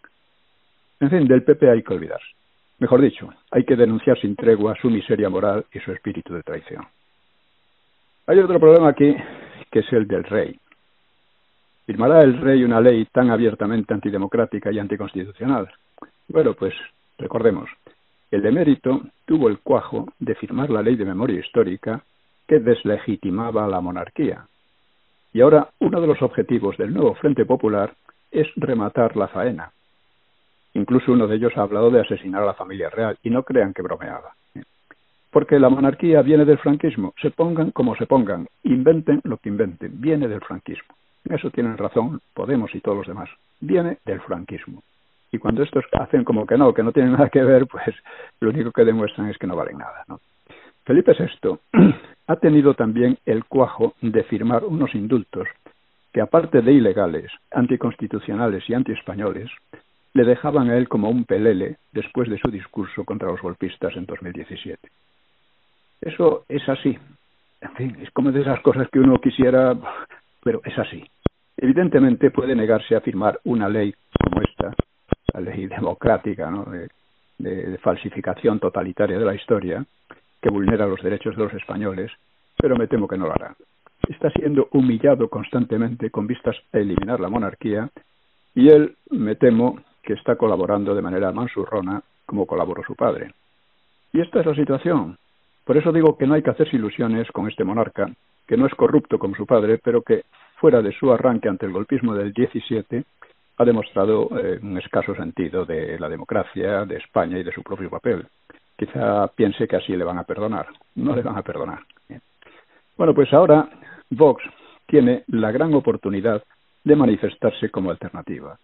En 0.99 1.11
fin, 1.11 1.29
del 1.29 1.45
PP 1.45 1.71
hay 1.71 1.83
que 1.85 1.95
olvidarse. 1.95 2.27
Mejor 2.79 3.01
dicho, 3.01 3.33
hay 3.51 3.65
que 3.65 3.77
denunciar 3.77 4.19
sin 4.21 4.37
tregua 4.37 4.75
su 4.81 4.91
miseria 4.91 5.31
moral 5.31 5.65
y 5.73 5.79
su 5.81 5.93
espíritu 5.93 6.35
de 6.35 6.43
traición. 6.43 6.87
Hay 8.27 8.39
otro 8.39 8.59
problema 8.61 8.89
aquí, 8.89 9.15
que 9.71 9.81
es 9.81 9.93
el 9.93 10.07
del 10.07 10.25
rey. 10.25 10.59
¿Firmará 11.87 12.23
el 12.23 12.39
rey 12.41 12.65
una 12.65 12.81
ley 12.81 13.07
tan 13.07 13.31
abiertamente 13.31 13.95
antidemocrática 13.95 14.73
y 14.73 14.79
anticonstitucional? 14.79 15.69
Bueno, 16.29 16.55
pues 16.55 16.75
Recordemos, 17.19 17.71
el 18.31 18.45
emérito 18.45 19.01
tuvo 19.25 19.49
el 19.49 19.59
cuajo 19.61 20.07
de 20.19 20.35
firmar 20.35 20.71
la 20.71 20.83
ley 20.83 20.97
de 20.97 21.05
memoria 21.05 21.41
histórica 21.41 22.03
que 22.47 22.59
deslegitimaba 22.59 23.67
la 23.67 23.81
monarquía. 23.81 24.47
Y 25.33 25.41
ahora 25.41 25.71
uno 25.81 26.01
de 26.01 26.07
los 26.07 26.21
objetivos 26.23 26.77
del 26.77 26.93
nuevo 26.93 27.15
Frente 27.15 27.45
Popular 27.45 27.95
es 28.31 28.47
rematar 28.57 29.17
la 29.17 29.29
faena. 29.29 29.73
Incluso 30.77 31.11
uno 31.11 31.27
de 31.27 31.37
ellos 31.37 31.57
ha 31.57 31.63
hablado 31.63 31.91
de 31.91 32.03
asesinar 32.03 32.43
a 32.43 32.47
la 32.47 32.53
familia 32.53 32.91
real 32.91 33.17
y 33.23 33.31
no 33.31 33.45
crean 33.45 33.73
que 33.73 33.81
bromeaba. 33.81 34.35
Porque 35.31 35.59
la 35.59 35.71
monarquía 35.71 36.21
viene 36.21 36.45
del 36.45 36.59
franquismo. 36.59 37.15
Se 37.23 37.31
pongan 37.31 37.71
como 37.71 37.97
se 37.97 38.05
pongan, 38.05 38.47
inventen 38.63 39.23
lo 39.25 39.39
que 39.39 39.49
inventen, 39.49 39.99
viene 39.99 40.29
del 40.29 40.43
franquismo. 40.43 40.95
Eso 41.25 41.51
tienen 41.51 41.79
razón 41.79 42.21
Podemos 42.35 42.75
y 42.75 42.81
todos 42.81 42.99
los 42.99 43.07
demás. 43.07 43.31
Viene 43.59 43.97
del 44.05 44.21
franquismo. 44.21 44.83
Y 45.33 45.39
cuando 45.39 45.63
estos 45.63 45.87
hacen 45.93 46.25
como 46.25 46.47
que 46.47 46.59
no, 46.59 46.75
que 46.75 46.83
no 46.83 46.93
tienen 46.93 47.13
nada 47.13 47.31
que 47.31 47.43
ver, 47.43 47.67
pues 47.67 47.97
lo 48.41 48.51
único 48.51 48.71
que 48.71 48.85
demuestran 48.85 49.31
es 49.31 49.39
que 49.39 49.47
no 49.47 49.57
valen 49.57 49.79
nada. 49.79 50.05
¿no? 50.09 50.21
Felipe 50.85 51.17
VI 51.19 51.59
ha 52.27 52.37
tenido 52.37 52.75
también 52.75 53.17
el 53.25 53.47
cuajo 53.47 53.95
de 54.03 54.25
firmar 54.25 54.63
unos 54.63 54.95
indultos 54.95 55.49
que, 56.13 56.21
aparte 56.21 56.61
de 56.61 56.73
ilegales, 56.73 57.33
anticonstitucionales 57.51 58.69
y 58.69 58.75
antiespañoles, 58.75 59.51
le 60.17 60.25
dejaban 60.25 60.71
a 60.71 60.79
él 60.79 60.89
como 60.89 61.11
un 61.11 61.25
pelele 61.25 61.77
después 61.93 62.29
de 62.31 62.39
su 62.39 62.51
discurso 62.51 63.05
contra 63.05 63.29
los 63.29 63.41
golpistas 63.41 63.95
en 63.97 64.07
2017. 64.07 64.89
Eso 66.01 66.45
es 66.49 66.67
así. 66.69 66.99
en 67.61 67.73
fin, 67.75 67.97
es 68.01 68.11
como 68.13 68.33
de 68.33 68.41
esas 68.41 68.61
cosas 68.61 68.89
que 68.91 68.99
uno 68.99 69.19
quisiera, 69.21 69.77
pero 70.43 70.63
es 70.65 70.79
así. 70.79 71.05
Evidentemente 71.59 72.31
puede 72.31 72.55
negarse 72.55 72.97
a 72.97 73.03
firmar 73.03 73.39
una 73.45 73.69
ley 73.69 73.95
como 74.25 74.41
esta, 74.41 74.75
la 75.35 75.41
ley 75.41 75.67
democrática, 75.67 76.51
¿no? 76.51 76.65
de, 76.65 76.89
de 77.39 77.79
falsificación 77.79 78.59
totalitaria 78.59 79.19
de 79.19 79.25
la 79.25 79.35
historia, 79.35 79.85
que 80.41 80.49
vulnera 80.49 80.87
los 80.87 81.03
derechos 81.03 81.37
de 81.37 81.45
los 81.45 81.53
españoles, 81.53 82.11
pero 82.57 82.77
me 82.77 82.87
temo 82.87 83.07
que 83.07 83.19
no 83.19 83.27
lo 83.27 83.33
hará. 83.33 83.55
Está 84.09 84.31
siendo 84.31 84.69
humillado 84.73 85.29
constantemente 85.29 86.11
con 86.11 86.27
vistas 86.27 86.57
a 86.73 86.79
eliminar 86.79 87.21
la 87.21 87.29
monarquía 87.29 87.91
y 88.55 88.71
él, 88.71 88.97
me 89.11 89.35
temo, 89.37 89.79
que 90.07 90.15
está 90.15 90.37
colaborando 90.37 90.95
de 90.95 91.03
manera 91.03 91.33
mansurrona 91.33 92.01
como 92.25 92.47
colaboró 92.47 92.83
su 92.85 92.95
padre. 92.95 93.33
Y 94.13 94.21
esta 94.21 94.41
es 94.41 94.47
la 94.47 94.55
situación. 94.55 95.19
Por 95.65 95.77
eso 95.77 95.93
digo 95.93 96.17
que 96.17 96.27
no 96.27 96.35
hay 96.35 96.43
que 96.43 96.51
hacerse 96.51 96.77
ilusiones 96.77 97.31
con 97.33 97.49
este 97.49 97.65
monarca, 97.65 98.09
que 98.47 98.57
no 98.57 98.67
es 98.67 98.75
corrupto 98.75 99.19
como 99.19 99.35
su 99.35 99.45
padre, 99.45 99.79
pero 99.83 100.03
que, 100.03 100.25
fuera 100.59 100.81
de 100.81 100.93
su 100.93 101.13
arranque 101.13 101.49
ante 101.49 101.67
el 101.67 101.73
golpismo 101.73 102.15
del 102.15 102.33
17, 102.33 103.05
ha 103.59 103.65
demostrado 103.65 104.31
eh, 104.39 104.61
un 104.63 104.79
escaso 104.79 105.15
sentido 105.17 105.65
de 105.65 105.99
la 105.99 106.09
democracia, 106.09 106.85
de 106.85 106.97
España 106.97 107.39
y 107.39 107.43
de 107.43 107.53
su 107.53 107.63
propio 107.63 107.91
papel. 107.91 108.27
Quizá 108.77 109.27
piense 109.29 109.67
que 109.67 109.77
así 109.77 109.97
le 109.97 110.05
van 110.05 110.19
a 110.19 110.25
perdonar. 110.25 110.67
No 110.95 111.17
le 111.17 111.23
van 111.23 111.37
a 111.37 111.43
perdonar. 111.43 111.81
Bueno, 112.97 113.13
pues 113.13 113.33
ahora 113.33 113.69
Vox 114.11 114.43
tiene 114.87 115.25
la 115.27 115.51
gran 115.51 115.75
oportunidad 115.75 116.43
de 116.85 116.97
manifestarse 116.97 117.71
como 117.71 117.91
alternativa, 117.91 118.57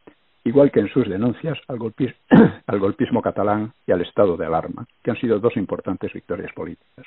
igual 0.44 0.70
que 0.70 0.80
en 0.80 0.88
sus 0.88 1.08
denuncias 1.08 1.58
al 1.68 1.78
golpismo, 1.78 2.16
al 2.66 2.78
golpismo 2.78 3.22
catalán 3.22 3.72
y 3.86 3.92
al 3.92 4.02
estado 4.02 4.36
de 4.36 4.46
alarma, 4.46 4.86
que 5.02 5.10
han 5.10 5.20
sido 5.20 5.38
dos 5.38 5.56
importantes 5.56 6.12
victorias 6.12 6.52
políticas. 6.52 7.06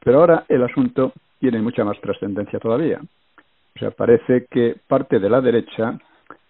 Pero 0.00 0.20
ahora 0.20 0.44
el 0.48 0.62
asunto 0.62 1.12
tiene 1.38 1.60
mucha 1.60 1.84
más 1.84 2.00
trascendencia 2.00 2.58
todavía. 2.58 3.00
O 3.74 3.78
sea, 3.78 3.90
parece 3.90 4.46
que 4.50 4.76
parte 4.86 5.18
de 5.18 5.30
la 5.30 5.40
derecha 5.40 5.98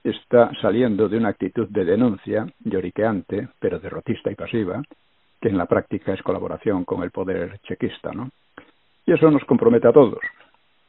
está 0.03 0.51
saliendo 0.61 1.09
de 1.09 1.17
una 1.17 1.29
actitud 1.29 1.69
de 1.69 1.85
denuncia 1.85 2.47
lloriqueante, 2.65 3.49
pero 3.61 3.79
derrotista 3.79 4.31
y 4.31 4.35
pasiva, 4.35 4.83
que 5.41 5.49
en 5.49 5.59
la 5.59 5.67
práctica 5.67 6.13
es 6.13 6.23
colaboración 6.23 6.85
con 6.85 7.03
el 7.03 7.11
poder 7.11 7.59
chequista, 7.61 8.13
¿no? 8.13 8.31
Y 9.07 9.13
eso 9.13 9.31
nos 9.31 9.45
compromete 9.45 9.89
a 9.89 9.93
todos. 9.93 10.21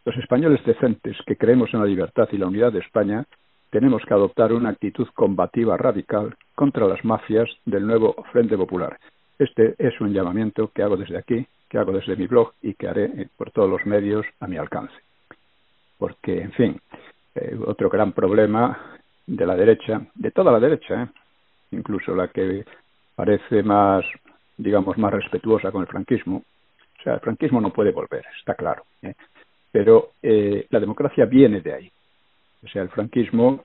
Los 0.05 0.17
españoles 0.17 0.63
decentes 0.65 1.17
que 1.25 1.37
creemos 1.37 1.73
en 1.73 1.79
la 1.79 1.85
libertad 1.85 2.27
y 2.31 2.37
la 2.37 2.47
unidad 2.47 2.71
de 2.71 2.79
España 2.79 3.25
tenemos 3.73 4.03
que 4.05 4.13
adoptar 4.13 4.53
una 4.53 4.69
actitud 4.69 5.07
combativa 5.15 5.75
radical 5.77 6.35
contra 6.53 6.87
las 6.87 7.03
mafias 7.03 7.49
del 7.65 7.87
nuevo 7.87 8.13
Frente 8.31 8.55
Popular. 8.55 8.99
Este 9.39 9.73
es 9.79 9.99
un 9.99 10.13
llamamiento 10.13 10.69
que 10.71 10.83
hago 10.83 10.95
desde 10.95 11.17
aquí, 11.17 11.47
que 11.67 11.79
hago 11.79 11.91
desde 11.91 12.15
mi 12.15 12.27
blog 12.27 12.53
y 12.61 12.75
que 12.75 12.87
haré 12.87 13.05
eh, 13.05 13.27
por 13.35 13.49
todos 13.49 13.67
los 13.67 13.83
medios 13.87 14.27
a 14.39 14.45
mi 14.45 14.57
alcance. 14.57 14.93
Porque, 15.97 16.39
en 16.39 16.51
fin, 16.51 16.81
eh, 17.33 17.57
otro 17.65 17.89
gran 17.89 18.11
problema 18.11 18.77
de 19.25 19.43
la 19.43 19.55
derecha, 19.55 20.05
de 20.13 20.29
toda 20.29 20.51
la 20.51 20.59
derecha, 20.59 21.01
¿eh? 21.01 21.07
incluso 21.71 22.15
la 22.15 22.27
que 22.27 22.63
parece 23.15 23.63
más 23.63 24.05
digamos, 24.55 24.99
más 24.99 25.11
respetuosa 25.11 25.71
con 25.71 25.81
el 25.81 25.87
franquismo. 25.87 26.43
O 26.99 27.03
sea, 27.03 27.15
el 27.15 27.21
franquismo 27.21 27.59
no 27.59 27.73
puede 27.73 27.91
volver, 27.91 28.23
está 28.37 28.53
claro. 28.53 28.83
Pero 29.71 30.11
la 30.21 30.79
democracia 30.79 31.25
viene 31.25 31.59
de 31.59 31.73
ahí. 31.73 31.91
O 32.63 32.67
sea, 32.67 32.81
el 32.81 32.89
franquismo 32.89 33.63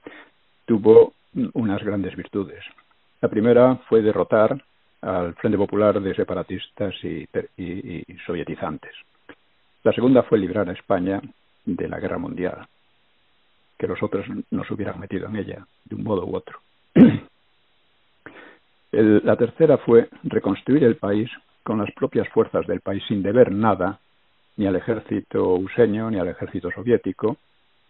tuvo 0.66 1.14
unas 1.54 1.82
grandes 1.82 2.16
virtudes. 2.16 2.64
La 3.20 3.28
primera 3.28 3.76
fue 3.88 4.02
derrotar 4.02 4.62
al 5.02 5.34
Frente 5.34 5.58
Popular 5.58 6.00
de 6.00 6.14
separatistas 6.14 6.94
y, 7.02 7.28
y, 7.56 8.04
y 8.06 8.18
sovietizantes. 8.26 8.92
La 9.84 9.92
segunda 9.92 10.22
fue 10.24 10.38
librar 10.38 10.68
a 10.68 10.72
España 10.72 11.20
de 11.64 11.88
la 11.88 12.00
guerra 12.00 12.18
mundial, 12.18 12.66
que 13.78 13.86
los 13.86 14.02
otros 14.02 14.26
nos 14.50 14.70
hubieran 14.70 14.98
metido 14.98 15.28
en 15.28 15.36
ella, 15.36 15.66
de 15.84 15.94
un 15.94 16.02
modo 16.02 16.26
u 16.26 16.34
otro. 16.34 16.58
La 18.90 19.36
tercera 19.36 19.76
fue 19.78 20.08
reconstruir 20.24 20.82
el 20.82 20.96
país 20.96 21.30
con 21.62 21.78
las 21.78 21.92
propias 21.92 22.26
fuerzas 22.30 22.66
del 22.66 22.80
país 22.80 23.02
sin 23.06 23.22
deber 23.22 23.52
nada 23.52 24.00
ni 24.56 24.66
al 24.66 24.76
ejército 24.76 25.54
useño 25.54 26.10
ni 26.10 26.18
al 26.18 26.28
ejército 26.28 26.70
soviético, 26.70 27.36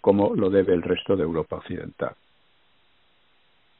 como 0.00 0.35
lo 0.35 0.50
debe 0.50 0.75
el 0.75 0.83
resto 0.83 1.17
de 1.17 1.25
Europa 1.25 1.57
occidental. 1.57 2.14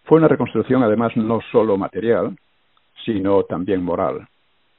Fue 0.05 0.19
una 0.19 0.29
reconstrucción 0.29 0.83
además 0.83 1.17
no 1.17 1.41
solo 1.53 1.77
material, 1.77 2.37
sino 3.05 3.45
también 3.45 3.83
moral, 3.83 4.27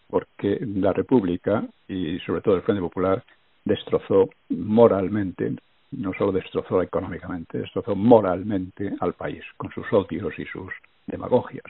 porque 0.10 0.60
la 0.62 0.92
República 0.92 1.64
y 1.88 2.20
sobre 2.20 2.42
todo 2.42 2.56
el 2.56 2.64
Frente 2.64 2.82
Popular 2.82 3.24
destrozó 3.64 4.30
moralmente, 4.50 5.54
no 5.92 6.14
solo 6.14 6.32
destrozó 6.32 6.82
económicamente, 6.82 7.60
destrozó 7.60 7.96
moralmente 7.96 8.92
al 9.00 9.14
país 9.14 9.44
con 9.58 9.72
sus 9.72 9.86
odios 9.94 10.38
y 10.40 10.46
sus 10.46 10.72
demagogias. 11.06 11.66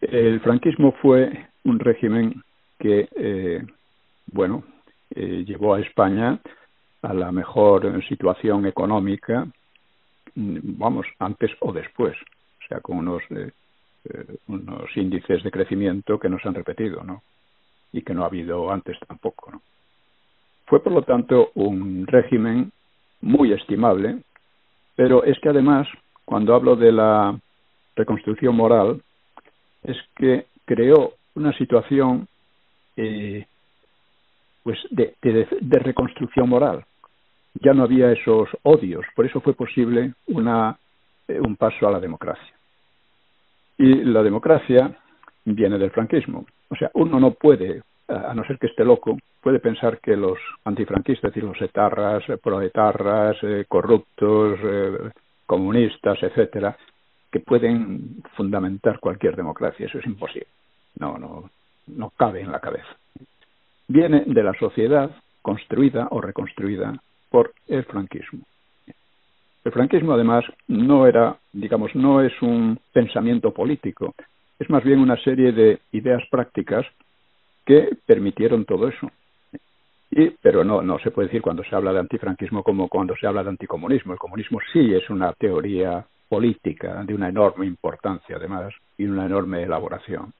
El 0.00 0.40
franquismo 0.40 0.92
fue 1.00 1.46
un 1.64 1.78
régimen 1.78 2.42
que, 2.78 3.08
eh, 3.14 3.64
bueno, 4.26 4.64
eh, 5.14 5.44
llevó 5.46 5.74
a 5.74 5.80
España 5.80 6.40
a 7.02 7.12
la 7.12 7.32
mejor 7.32 8.04
situación 8.08 8.66
económica, 8.66 9.46
mm, 10.34 10.58
vamos, 10.78 11.06
antes 11.18 11.50
o 11.60 11.72
después, 11.72 12.16
o 12.16 12.68
sea, 12.68 12.80
con 12.80 12.98
unos, 12.98 13.22
eh, 13.30 13.50
eh, 14.04 14.36
unos 14.48 14.96
índices 14.96 15.42
de 15.42 15.50
crecimiento 15.50 16.18
que 16.18 16.28
no 16.28 16.38
se 16.38 16.48
han 16.48 16.54
repetido, 16.54 17.02
¿no? 17.04 17.22
Y 17.92 18.02
que 18.02 18.14
no 18.14 18.22
ha 18.22 18.26
habido 18.26 18.70
antes 18.70 18.98
tampoco, 19.06 19.50
¿no? 19.50 19.62
Fue, 20.66 20.82
por 20.82 20.92
lo 20.92 21.02
tanto, 21.02 21.50
un 21.54 22.06
régimen 22.06 22.72
muy 23.20 23.52
estimable, 23.52 24.20
pero 24.96 25.24
es 25.24 25.38
que 25.40 25.48
además, 25.48 25.88
cuando 26.24 26.54
hablo 26.54 26.76
de 26.76 26.92
la 26.92 27.38
reconstrucción 27.96 28.56
moral, 28.56 29.02
es 29.82 29.96
que 30.16 30.46
creó 30.64 31.14
una 31.34 31.52
situación 31.56 32.28
eh, 32.96 33.46
pues 34.62 34.78
de, 34.90 35.14
reconstrucción 35.78 36.48
moral. 36.48 36.84
Ya 37.54 37.74
no 37.74 37.84
había 37.84 38.12
esos 38.12 38.48
odios, 38.62 39.04
por 39.14 39.26
eso 39.26 39.40
fue 39.40 39.54
posible 39.54 40.14
una, 40.26 40.76
eh, 41.28 41.38
un 41.40 41.56
paso 41.56 41.86
a 41.86 41.92
la 41.92 42.00
democracia. 42.00 42.54
Y 43.78 44.04
la 44.04 44.22
democracia 44.22 44.96
viene 45.44 45.78
del 45.78 45.90
franquismo. 45.90 46.46
O 46.68 46.76
sea, 46.76 46.90
uno 46.94 47.20
no 47.20 47.32
puede, 47.32 47.82
a 48.08 48.34
no 48.34 48.44
ser 48.44 48.58
que 48.58 48.68
esté 48.68 48.84
loco, 48.84 49.18
puede 49.40 49.58
pensar 49.58 49.98
que 49.98 50.16
los 50.16 50.38
antifranquistas, 50.64 51.30
es 51.30 51.34
decir, 51.34 51.44
los 51.44 51.60
etarras, 51.60 52.22
proetarras, 52.42 53.36
eh, 53.42 53.64
corruptos, 53.68 54.58
eh, 54.62 55.10
comunistas, 55.46 56.22
etcétera, 56.22 56.76
que 57.30 57.40
pueden 57.40 58.22
fundamentar 58.36 59.00
cualquier 59.00 59.36
democracia. 59.36 59.86
Eso 59.86 59.98
es 59.98 60.06
imposible. 60.06 60.46
No, 60.98 61.18
no, 61.18 61.50
no 61.88 62.10
cabe 62.10 62.40
en 62.40 62.52
la 62.52 62.60
cabeza. 62.60 62.96
Viene 63.88 64.24
de 64.26 64.42
la 64.42 64.54
sociedad 64.54 65.10
construida 65.42 66.08
o 66.10 66.20
reconstruida 66.20 66.94
por 67.32 67.52
el 67.66 67.82
franquismo. 67.84 68.40
El 69.64 69.72
franquismo, 69.72 70.12
además, 70.12 70.44
no 70.68 71.06
era, 71.06 71.36
digamos, 71.52 71.94
no 71.94 72.20
es 72.20 72.32
un 72.42 72.78
pensamiento 72.92 73.52
político, 73.52 74.14
es 74.58 74.68
más 74.68 74.84
bien 74.84 75.00
una 75.00 75.16
serie 75.16 75.50
de 75.52 75.80
ideas 75.92 76.22
prácticas 76.30 76.84
que 77.64 77.96
permitieron 78.06 78.64
todo 78.64 78.88
eso. 78.88 79.10
Y, 80.10 80.30
pero 80.42 80.62
no, 80.62 80.82
no 80.82 80.98
se 80.98 81.10
puede 81.10 81.28
decir 81.28 81.40
cuando 81.40 81.64
se 81.64 81.74
habla 81.74 81.92
de 81.92 82.00
antifranquismo 82.00 82.62
como 82.62 82.88
cuando 82.88 83.16
se 83.16 83.26
habla 83.26 83.42
de 83.42 83.48
anticomunismo. 83.48 84.12
El 84.12 84.18
comunismo 84.18 84.58
sí 84.72 84.94
es 84.94 85.08
una 85.08 85.32
teoría 85.32 86.04
política 86.28 87.02
de 87.04 87.14
una 87.14 87.30
enorme 87.30 87.66
importancia, 87.66 88.36
además, 88.36 88.74
y 88.98 89.04
una 89.04 89.24
enorme 89.24 89.62
elaboración. 89.62 90.32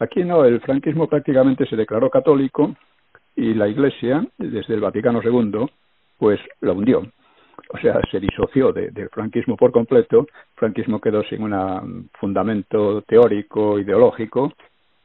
Aquí 0.00 0.24
no, 0.24 0.44
el 0.44 0.60
franquismo 0.60 1.06
prácticamente 1.06 1.66
se 1.66 1.76
declaró 1.76 2.10
católico 2.10 2.74
y 3.36 3.54
la 3.54 3.68
Iglesia, 3.68 4.26
desde 4.36 4.74
el 4.74 4.80
Vaticano 4.80 5.20
II, 5.22 5.66
pues 6.22 6.38
la 6.60 6.70
hundió. 6.70 7.02
O 7.70 7.78
sea, 7.78 8.00
se 8.12 8.20
disoció 8.20 8.72
de, 8.72 8.92
del 8.92 9.08
franquismo 9.08 9.56
por 9.56 9.72
completo. 9.72 10.20
El 10.20 10.54
franquismo 10.54 11.00
quedó 11.00 11.24
sin 11.24 11.42
un 11.42 12.08
fundamento 12.12 13.02
teórico, 13.02 13.80
ideológico, 13.80 14.52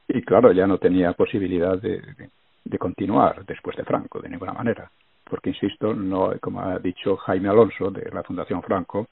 y 0.06 0.22
claro, 0.22 0.52
ya 0.52 0.68
no 0.68 0.78
tenía 0.78 1.12
posibilidad 1.14 1.76
de, 1.76 1.98
de, 1.98 2.30
de 2.64 2.78
continuar 2.78 3.44
después 3.44 3.76
de 3.76 3.82
Franco, 3.82 4.20
de 4.20 4.28
ninguna 4.28 4.52
manera 4.52 4.88
porque 5.28 5.50
insisto, 5.50 5.92
no, 5.92 6.32
como 6.40 6.62
ha 6.62 6.78
dicho 6.78 7.16
Jaime 7.16 7.50
Alonso 7.50 7.90
de 7.90 8.08
la 8.10 8.22
Fundación 8.22 8.62
Franco, 8.62 9.08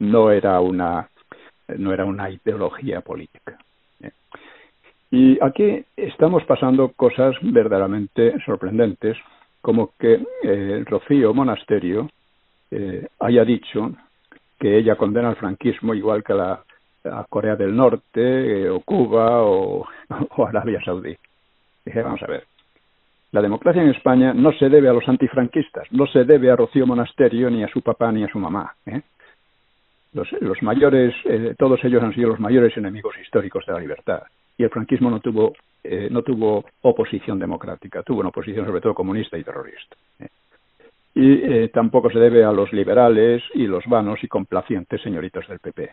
no 0.00 0.32
era 0.32 0.58
una 0.58 1.08
no 1.68 1.92
era 1.92 2.04
una 2.04 2.28
ideología 2.30 3.02
política. 3.02 3.56
¿eh? 4.00 4.10
Y 5.12 5.38
aquí 5.40 5.84
estamos 5.96 6.42
pasando 6.44 6.92
cosas 6.96 7.36
verdaderamente 7.42 8.34
sorprendentes, 8.44 9.16
como 9.62 9.92
que 9.98 10.20
eh, 10.42 10.84
Rocío 10.84 11.32
Monasterio 11.32 12.10
eh, 12.70 13.06
haya 13.20 13.44
dicho 13.44 13.92
que 14.58 14.76
ella 14.76 14.96
condena 14.96 15.28
al 15.28 15.36
franquismo 15.36 15.94
igual 15.94 16.24
que 16.24 16.34
la, 16.34 16.62
a 17.04 17.24
Corea 17.28 17.56
del 17.56 17.74
Norte, 17.74 18.62
eh, 18.64 18.68
o 18.68 18.80
Cuba, 18.80 19.42
o, 19.42 19.86
Arabia 20.46 20.80
Saudí. 20.84 21.16
Dije, 21.84 22.02
vamos 22.02 22.22
a 22.22 22.26
ver, 22.26 22.44
La 23.30 23.40
democracia 23.40 23.82
en 23.82 23.90
España 23.90 24.34
no 24.34 24.52
se 24.52 24.68
debe 24.68 24.88
a 24.88 24.92
los 24.92 25.08
antifranquistas, 25.08 25.90
no 25.92 26.06
se 26.06 26.24
debe 26.24 26.50
a 26.50 26.56
Rocío 26.56 26.86
Monasterio, 26.86 27.48
ni 27.48 27.62
a 27.62 27.68
su 27.68 27.82
papá, 27.82 28.10
ni 28.10 28.24
a 28.24 28.28
su 28.28 28.38
mamá. 28.38 28.74
¿eh? 28.86 29.00
Los, 30.12 30.30
los, 30.40 30.60
mayores, 30.62 31.14
todos 31.56 31.82
ellos 31.84 32.02
han 32.02 32.14
sido 32.14 32.28
los 32.30 32.40
mayores 32.40 32.76
enemigos 32.76 33.14
históricos 33.18 33.64
de 33.64 33.72
la 33.72 33.80
libertad. 33.80 34.22
Y 34.56 34.64
el 34.64 34.70
franquismo 34.70 35.10
no 35.10 35.20
tuvo, 35.20 35.52
eh, 35.82 36.08
no 36.10 36.22
tuvo 36.22 36.64
oposición 36.82 37.38
democrática, 37.38 38.02
tuvo 38.02 38.20
una 38.20 38.28
oposición 38.28 38.66
sobre 38.66 38.80
todo 38.80 38.94
comunista 38.94 39.38
y 39.38 39.44
terrorista. 39.44 39.96
¿eh? 40.20 40.28
Y 41.14 41.32
eh, 41.32 41.68
tampoco 41.68 42.10
se 42.10 42.18
debe 42.18 42.44
a 42.44 42.52
los 42.52 42.72
liberales 42.72 43.42
y 43.54 43.66
los 43.66 43.84
vanos 43.86 44.22
y 44.22 44.28
complacientes 44.28 45.00
señoritos 45.02 45.46
del 45.48 45.58
PP. 45.58 45.90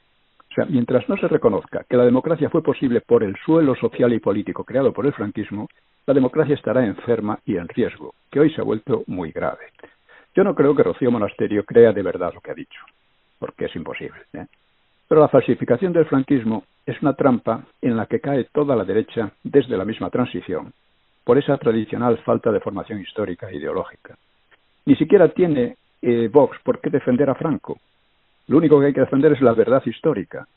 O 0.49 0.53
sea, 0.53 0.65
mientras 0.65 1.07
no 1.07 1.17
se 1.17 1.27
reconozca 1.27 1.85
que 1.87 1.97
la 1.97 2.05
democracia 2.05 2.49
fue 2.49 2.63
posible 2.63 3.01
por 3.01 3.23
el 3.23 3.35
suelo 3.45 3.75
social 3.75 4.11
y 4.13 4.19
político 4.19 4.63
creado 4.63 4.91
por 4.91 5.05
el 5.05 5.13
franquismo, 5.13 5.67
la 6.07 6.13
democracia 6.13 6.55
estará 6.55 6.85
enferma 6.85 7.39
y 7.45 7.57
en 7.57 7.67
riesgo, 7.67 8.15
que 8.31 8.39
hoy 8.39 8.51
se 8.51 8.61
ha 8.61 8.63
vuelto 8.63 9.03
muy 9.05 9.31
grave. 9.31 9.65
Yo 10.35 10.43
no 10.43 10.55
creo 10.55 10.75
que 10.75 10.83
Rocío 10.83 11.11
Monasterio 11.11 11.63
crea 11.63 11.91
de 11.91 12.01
verdad 12.01 12.33
lo 12.33 12.41
que 12.41 12.51
ha 12.51 12.55
dicho, 12.55 12.79
porque 13.37 13.65
es 13.65 13.75
imposible. 13.75 14.19
¿eh? 14.33 14.45
Pero 15.09 15.21
la 15.21 15.27
falsificación 15.27 15.91
del 15.91 16.05
franquismo 16.05 16.63
es 16.85 17.01
una 17.01 17.15
trampa 17.15 17.63
en 17.81 17.97
la 17.97 18.05
que 18.05 18.21
cae 18.21 18.43
toda 18.53 18.75
la 18.75 18.85
derecha 18.85 19.31
desde 19.43 19.75
la 19.75 19.83
misma 19.83 20.11
transición, 20.11 20.71
por 21.23 21.39
esa 21.39 21.57
tradicional 21.57 22.19
falta 22.19 22.51
de 22.51 22.59
formación 22.59 23.01
histórica 23.01 23.49
e 23.49 23.57
ideológica. 23.57 24.15
Ni 24.85 24.95
siquiera 24.95 25.29
tiene 25.29 25.77
eh, 26.03 26.29
Vox 26.31 26.59
por 26.63 26.79
qué 26.79 26.91
defender 26.91 27.27
a 27.27 27.33
Franco. 27.33 27.79
Lo 28.47 28.57
único 28.57 28.79
que 28.79 28.85
hay 28.85 28.93
que 28.93 29.01
defender 29.01 29.33
es 29.33 29.41
la 29.41 29.53
verdad 29.53 29.81
histórica. 29.83 30.47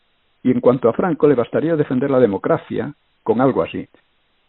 Y 0.43 0.51
en 0.51 0.61
cuanto 0.61 0.91
a 0.91 0.93
Franco, 0.93 1.27
le 1.27 1.35
bastaría 1.35 1.75
defender 1.75 2.11
la 2.11 2.21
democracia 2.21 2.93
con 3.23 3.41
algo 3.41 3.63
así. 3.63 3.89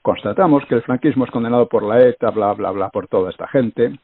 Constatamos 0.02 0.66
que 0.66 0.76
el 0.76 0.82
franquismo 0.82 1.24
es 1.24 1.32
condenado 1.32 1.70
por 1.70 1.82
la 1.82 2.02
ETA, 2.02 2.30
bla, 2.32 2.52
bla, 2.54 2.72
bla, 2.72 2.90
por 2.90 3.08
toda 3.08 3.30
esta 3.30 3.48
gente, 3.48 3.98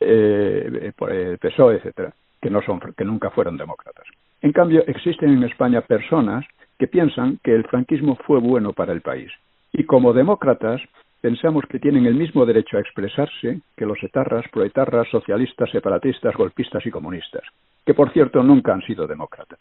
eh, 0.00 0.92
por 0.94 1.10
el 1.10 1.38
PSOE, 1.38 1.76
etcétera, 1.76 2.12
que, 2.42 2.50
no 2.50 2.60
son, 2.60 2.80
que 2.94 3.06
nunca 3.06 3.30
fueron 3.30 3.56
demócratas. 3.56 4.04
En 4.42 4.52
cambio, 4.52 4.84
existen 4.86 5.30
en 5.30 5.44
España 5.44 5.82
personas 5.82 6.44
que 6.78 6.86
piensan 6.86 7.38
que 7.44 7.54
el 7.54 7.64
franquismo 7.64 8.16
fue 8.26 8.40
bueno 8.40 8.72
para 8.72 8.92
el 8.92 9.02
país. 9.02 9.30
Y 9.72 9.84
como 9.84 10.12
demócratas, 10.12 10.80
pensamos 11.20 11.64
que 11.68 11.78
tienen 11.78 12.06
el 12.06 12.14
mismo 12.14 12.46
derecho 12.46 12.78
a 12.78 12.80
expresarse 12.80 13.60
que 13.76 13.86
los 13.86 14.02
etarras, 14.02 14.46
proetarras, 14.50 15.08
socialistas, 15.08 15.70
separatistas, 15.70 16.34
golpistas 16.34 16.84
y 16.86 16.90
comunistas, 16.90 17.42
que 17.84 17.94
por 17.94 18.12
cierto 18.12 18.42
nunca 18.42 18.72
han 18.72 18.82
sido 18.82 19.06
demócratas. 19.06 19.58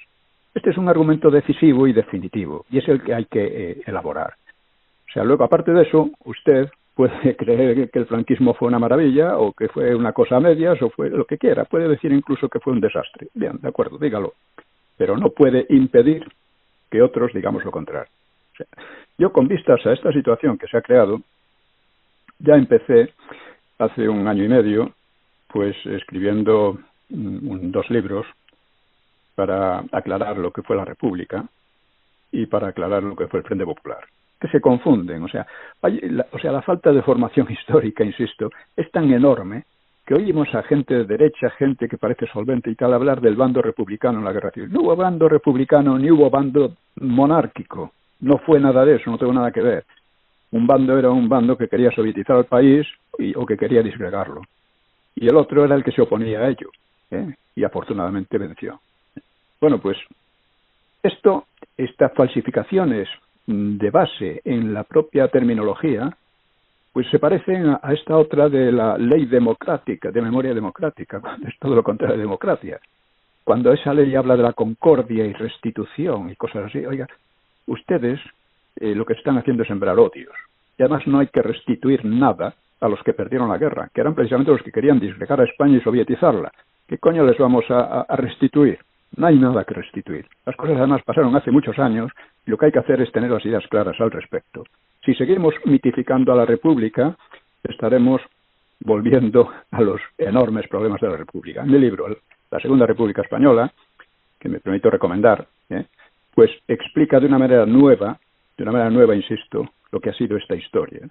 Este 0.56 0.72
es 0.72 0.78
un 0.78 0.90
argumento 0.90 1.30
decisivo 1.30 1.86
y 1.88 1.94
definitivo, 1.94 2.66
y 2.72 2.80
es 2.80 2.88
el 2.88 3.04
que 3.04 3.14
hay 3.14 3.26
que 3.26 3.46
eh, 3.46 3.82
elaborar. 3.86 4.34
O 5.10 5.12
sea, 5.12 5.24
luego, 5.24 5.44
aparte 5.44 5.72
de 5.72 5.84
eso, 5.84 6.10
usted 6.24 6.70
puede 6.96 7.36
creer 7.38 7.90
que 7.90 8.00
el 8.00 8.06
franquismo 8.06 8.54
fue 8.54 8.68
una 8.68 8.80
maravilla 8.80 9.38
o 9.38 9.54
que 9.54 9.68
fue 9.68 9.94
una 9.96 10.14
cosa 10.14 10.38
a 10.38 10.40
medias 10.40 10.82
o 10.82 10.90
fue 10.90 11.10
lo 11.10 11.26
que 11.26 11.38
quiera. 11.38 11.66
Puede 11.66 11.88
decir 11.88 12.12
incluso 12.12 12.50
que 12.50 12.60
fue 12.60 12.74
un 12.74 12.82
desastre. 12.82 13.28
Bien, 13.34 13.60
de 13.62 13.68
acuerdo, 13.68 13.98
dígalo. 13.98 14.34
Pero 15.00 15.18
no 15.18 15.30
puede 15.30 15.66
impedir 15.70 16.28
que 16.92 17.02
otros 17.02 17.32
digamos 17.34 17.64
lo 17.64 17.72
contrario. 17.72 18.12
O 18.54 18.58
sea, 18.58 18.68
yo, 19.18 19.32
con 19.32 19.48
vistas 19.48 19.86
a 19.86 19.94
esta 19.94 20.12
situación 20.12 20.58
que 20.58 20.68
se 20.68 20.78
ha 20.78 20.82
creado, 20.82 21.22
ya 22.40 22.56
empecé 22.56 23.14
hace 23.78 24.10
un 24.10 24.28
año 24.28 24.44
y 24.44 24.50
medio, 24.50 24.94
pues 25.48 25.76
escribiendo 25.86 26.78
dos 27.08 27.90
libros 27.90 28.28
para 29.36 29.86
aclarar 29.94 30.38
lo 30.38 30.52
que 30.52 30.64
fue 30.64 30.76
la 30.76 30.84
República 30.84 31.46
y 32.32 32.46
para 32.46 32.68
aclarar 32.68 33.02
lo 33.02 33.16
que 33.16 33.28
fue 33.28 33.40
el 33.40 33.46
Frente 33.46 33.66
Popular 33.66 34.06
que 34.40 34.48
se 34.48 34.62
confunden. 34.62 35.24
O 35.24 35.28
sea, 35.28 35.46
o 35.82 36.40
sea, 36.40 36.52
la 36.52 36.62
falta 36.62 36.92
de 36.92 37.02
formación 37.02 37.48
histórica, 37.52 38.04
insisto, 38.04 38.50
es 38.76 38.90
tan 38.92 39.12
enorme 39.12 39.64
que 40.10 40.16
oímos 40.16 40.56
a 40.56 40.64
gente 40.64 40.96
de 40.96 41.04
derecha, 41.04 41.52
gente 41.52 41.88
que 41.88 42.00
parece 42.00 42.26
solvente 42.26 42.72
y 42.72 42.74
tal, 42.74 42.96
hablar 42.96 43.22
del 43.22 43.36
bando 43.36 43.62
republicano 43.62 44.18
en 44.18 44.26
la 44.26 44.34
guerra 44.34 44.50
civil. 44.50 44.74
No 44.74 44.82
hubo 44.82 44.96
bando 44.96 45.30
republicano 45.30 46.00
ni 46.00 46.10
hubo 46.10 46.32
bando 46.32 46.78
monárquico. 46.96 47.92
No 48.22 48.40
fue 48.40 48.60
nada 48.60 48.84
de 48.86 48.96
eso, 48.96 49.12
no 49.12 49.20
tuvo 49.20 49.32
nada 49.32 49.52
que 49.52 49.62
ver. 49.62 49.86
Un 50.50 50.66
bando 50.66 50.98
era 50.98 51.12
un 51.12 51.30
bando 51.30 51.56
que 51.56 51.68
quería 51.68 51.92
sovietizar 51.92 52.38
al 52.38 52.46
país 52.46 52.88
y, 53.20 53.36
o 53.36 53.46
que 53.46 53.56
quería 53.56 53.84
disgregarlo. 53.84 54.42
Y 55.14 55.28
el 55.28 55.38
otro 55.38 55.64
era 55.64 55.76
el 55.76 55.84
que 55.84 55.92
se 55.92 56.02
oponía 56.02 56.40
a 56.40 56.50
ello. 56.50 56.72
¿eh? 57.12 57.36
Y 57.56 57.64
afortunadamente 57.64 58.40
venció. 58.40 58.80
Bueno, 59.62 59.80
pues 59.80 60.00
esto, 61.04 61.46
estas 61.78 62.12
falsificaciones 62.16 63.08
de 63.46 63.92
base 63.92 64.42
en 64.44 64.74
la 64.74 64.86
propia 64.86 65.28
terminología, 65.28 66.18
pues 66.94 67.08
se 67.10 67.20
parecen 67.20 67.70
a, 67.70 67.94
esta 67.94 68.18
otra 68.18 68.50
de 68.50 68.72
la 68.72 68.98
ley 68.98 69.26
democrática, 69.26 70.12
de 70.12 70.22
memoria 70.22 70.54
democrática, 70.54 71.20
cuando 71.22 71.48
es 71.48 71.58
todo 71.60 71.76
lo 71.76 71.84
contrario 71.84 72.16
de 72.16 72.24
democracia. 72.24 72.80
Cuando 73.44 73.72
esa 73.72 73.94
ley 73.94 74.16
habla 74.16 74.38
de 74.38 74.44
la 74.44 74.54
concordia 74.54 75.26
y 75.26 75.34
restitución 75.34 76.30
y 76.30 76.36
cosas 76.36 76.66
así, 76.66 76.86
oiga, 76.86 77.08
ustedes 77.68 78.20
eh, 78.76 78.94
lo 78.94 79.06
que 79.06 79.14
están 79.14 79.38
haciendo 79.38 79.64
es 79.64 79.70
sembrar 79.70 79.98
odios. 79.98 80.36
Y 80.78 80.84
además 80.84 81.08
no 81.08 81.20
hay 81.20 81.28
que 81.28 81.42
restituir 81.42 82.06
nada 82.06 82.54
a 82.80 82.88
los 82.88 83.02
que 83.04 83.14
perdieron 83.14 83.50
la 83.50 83.58
guerra, 83.58 83.90
que 83.94 84.02
eran 84.02 84.16
precisamente 84.16 84.52
los 84.52 84.62
que 84.62 84.72
querían 84.72 85.00
disgregar 85.00 85.42
a 85.42 85.46
España 85.46 85.78
y 85.78 85.82
sovietizarla. 85.82 86.52
¿Qué 86.88 86.98
coño 86.98 87.26
les 87.26 87.38
vamos 87.38 87.66
a 87.70 88.06
restituir? 88.16 88.80
No 89.16 89.28
hay 89.28 89.38
nada 89.38 89.64
que 89.64 89.74
restituir. 89.74 90.26
Las 90.46 90.56
cosas 90.56 90.78
además 90.78 91.02
pasaron 91.04 91.36
hace 91.36 91.52
muchos 91.52 91.78
años 91.80 92.12
y 92.46 92.52
lo 92.52 92.58
que 92.58 92.68
hay 92.68 92.72
que 92.72 92.80
hacer 92.80 93.02
es 93.02 93.12
tener 93.12 93.30
las 93.30 93.46
ideas 93.46 93.66
claras 93.68 94.00
al 94.00 94.12
respecto. 94.12 94.64
Si 95.10 95.16
seguimos 95.16 95.56
mitificando 95.66 96.32
a 96.32 96.36
la 96.36 96.46
República, 96.46 97.18
estaremos 97.64 98.22
volviendo 98.82 99.50
a 99.72 99.82
los 99.82 100.00
enormes 100.20 100.68
problemas 100.68 101.02
de 101.02 101.10
la 101.10 101.18
República. 101.18 101.64
En 101.64 101.72
mi 101.72 101.80
libro, 101.80 102.06
La 102.52 102.60
Segunda 102.60 102.86
República 102.86 103.24
Española, 103.24 103.74
que 104.40 104.50
me 104.50 104.60
permito 104.60 104.92
recomendar, 104.92 105.48
¿eh? 105.72 105.86
pues 106.36 106.52
explica 106.68 107.20
de 107.20 107.26
una 107.26 107.40
manera 107.40 107.66
nueva, 107.66 108.20
de 108.56 108.62
una 108.62 108.72
manera 108.72 108.92
nueva, 108.92 109.16
insisto, 109.16 109.72
lo 109.92 110.00
que 110.00 110.12
ha 110.12 110.14
sido 110.14 110.38
esta 110.38 110.56
historia. 110.56 111.08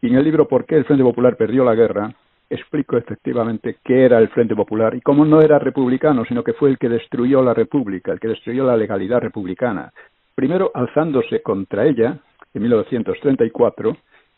Y 0.00 0.06
en 0.06 0.14
el 0.14 0.22
libro 0.22 0.46
¿Por 0.46 0.64
qué 0.64 0.76
el 0.76 0.84
Frente 0.84 1.02
Popular 1.02 1.36
perdió 1.36 1.64
la 1.64 1.74
guerra? 1.74 2.14
explico 2.48 2.98
efectivamente 2.98 3.78
qué 3.84 4.04
era 4.04 4.18
el 4.18 4.28
Frente 4.28 4.54
Popular 4.54 4.94
y 4.94 5.00
cómo 5.00 5.24
no 5.24 5.40
era 5.40 5.58
republicano, 5.58 6.24
sino 6.24 6.44
que 6.44 6.52
fue 6.52 6.70
el 6.70 6.78
que 6.78 6.88
destruyó 6.88 7.42
la 7.42 7.54
República, 7.54 8.12
el 8.12 8.20
que 8.20 8.28
destruyó 8.28 8.64
la 8.64 8.76
legalidad 8.76 9.18
republicana. 9.18 9.92
Primero 10.36 10.70
alzándose 10.72 11.42
contra 11.42 11.84
ella 11.84 12.20
en 12.54 12.62
1934 12.62 13.96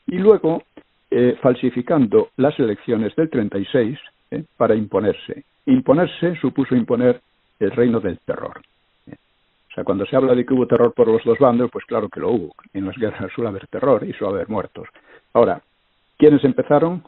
y 0.09 0.18
luego 0.18 0.62
eh, 1.11 1.37
falsificando 1.40 2.31
las 2.37 2.59
elecciones 2.59 3.14
del 3.16 3.31
36 3.31 3.98
eh, 4.31 4.44
para 4.57 4.75
imponerse. 4.75 5.44
Imponerse 5.66 6.37
supuso 6.37 6.75
imponer 6.75 7.20
el 7.61 7.70
reino 7.70 8.01
del 8.01 8.18
terror. 8.18 8.61
O 9.09 9.75
sea, 9.75 9.85
cuando 9.85 10.05
se 10.05 10.16
habla 10.16 10.35
de 10.35 10.44
que 10.44 10.53
hubo 10.53 10.66
terror 10.66 10.92
por 10.92 11.09
los 11.09 11.25
dos 11.25 11.38
bandos, 11.38 11.70
pues 11.70 11.87
claro 11.87 12.09
que 12.09 12.20
lo 12.20 12.31
hubo. 12.31 12.55
En 12.75 12.87
las 12.87 12.96
guerras 12.96 13.33
suele 13.33 13.48
haber 13.48 13.66
terror 13.68 14.05
y 14.07 14.12
suele 14.12 14.35
haber 14.35 14.48
muertos. 14.51 14.87
Ahora, 15.33 15.62
¿quiénes 16.18 16.44
empezaron? 16.44 17.03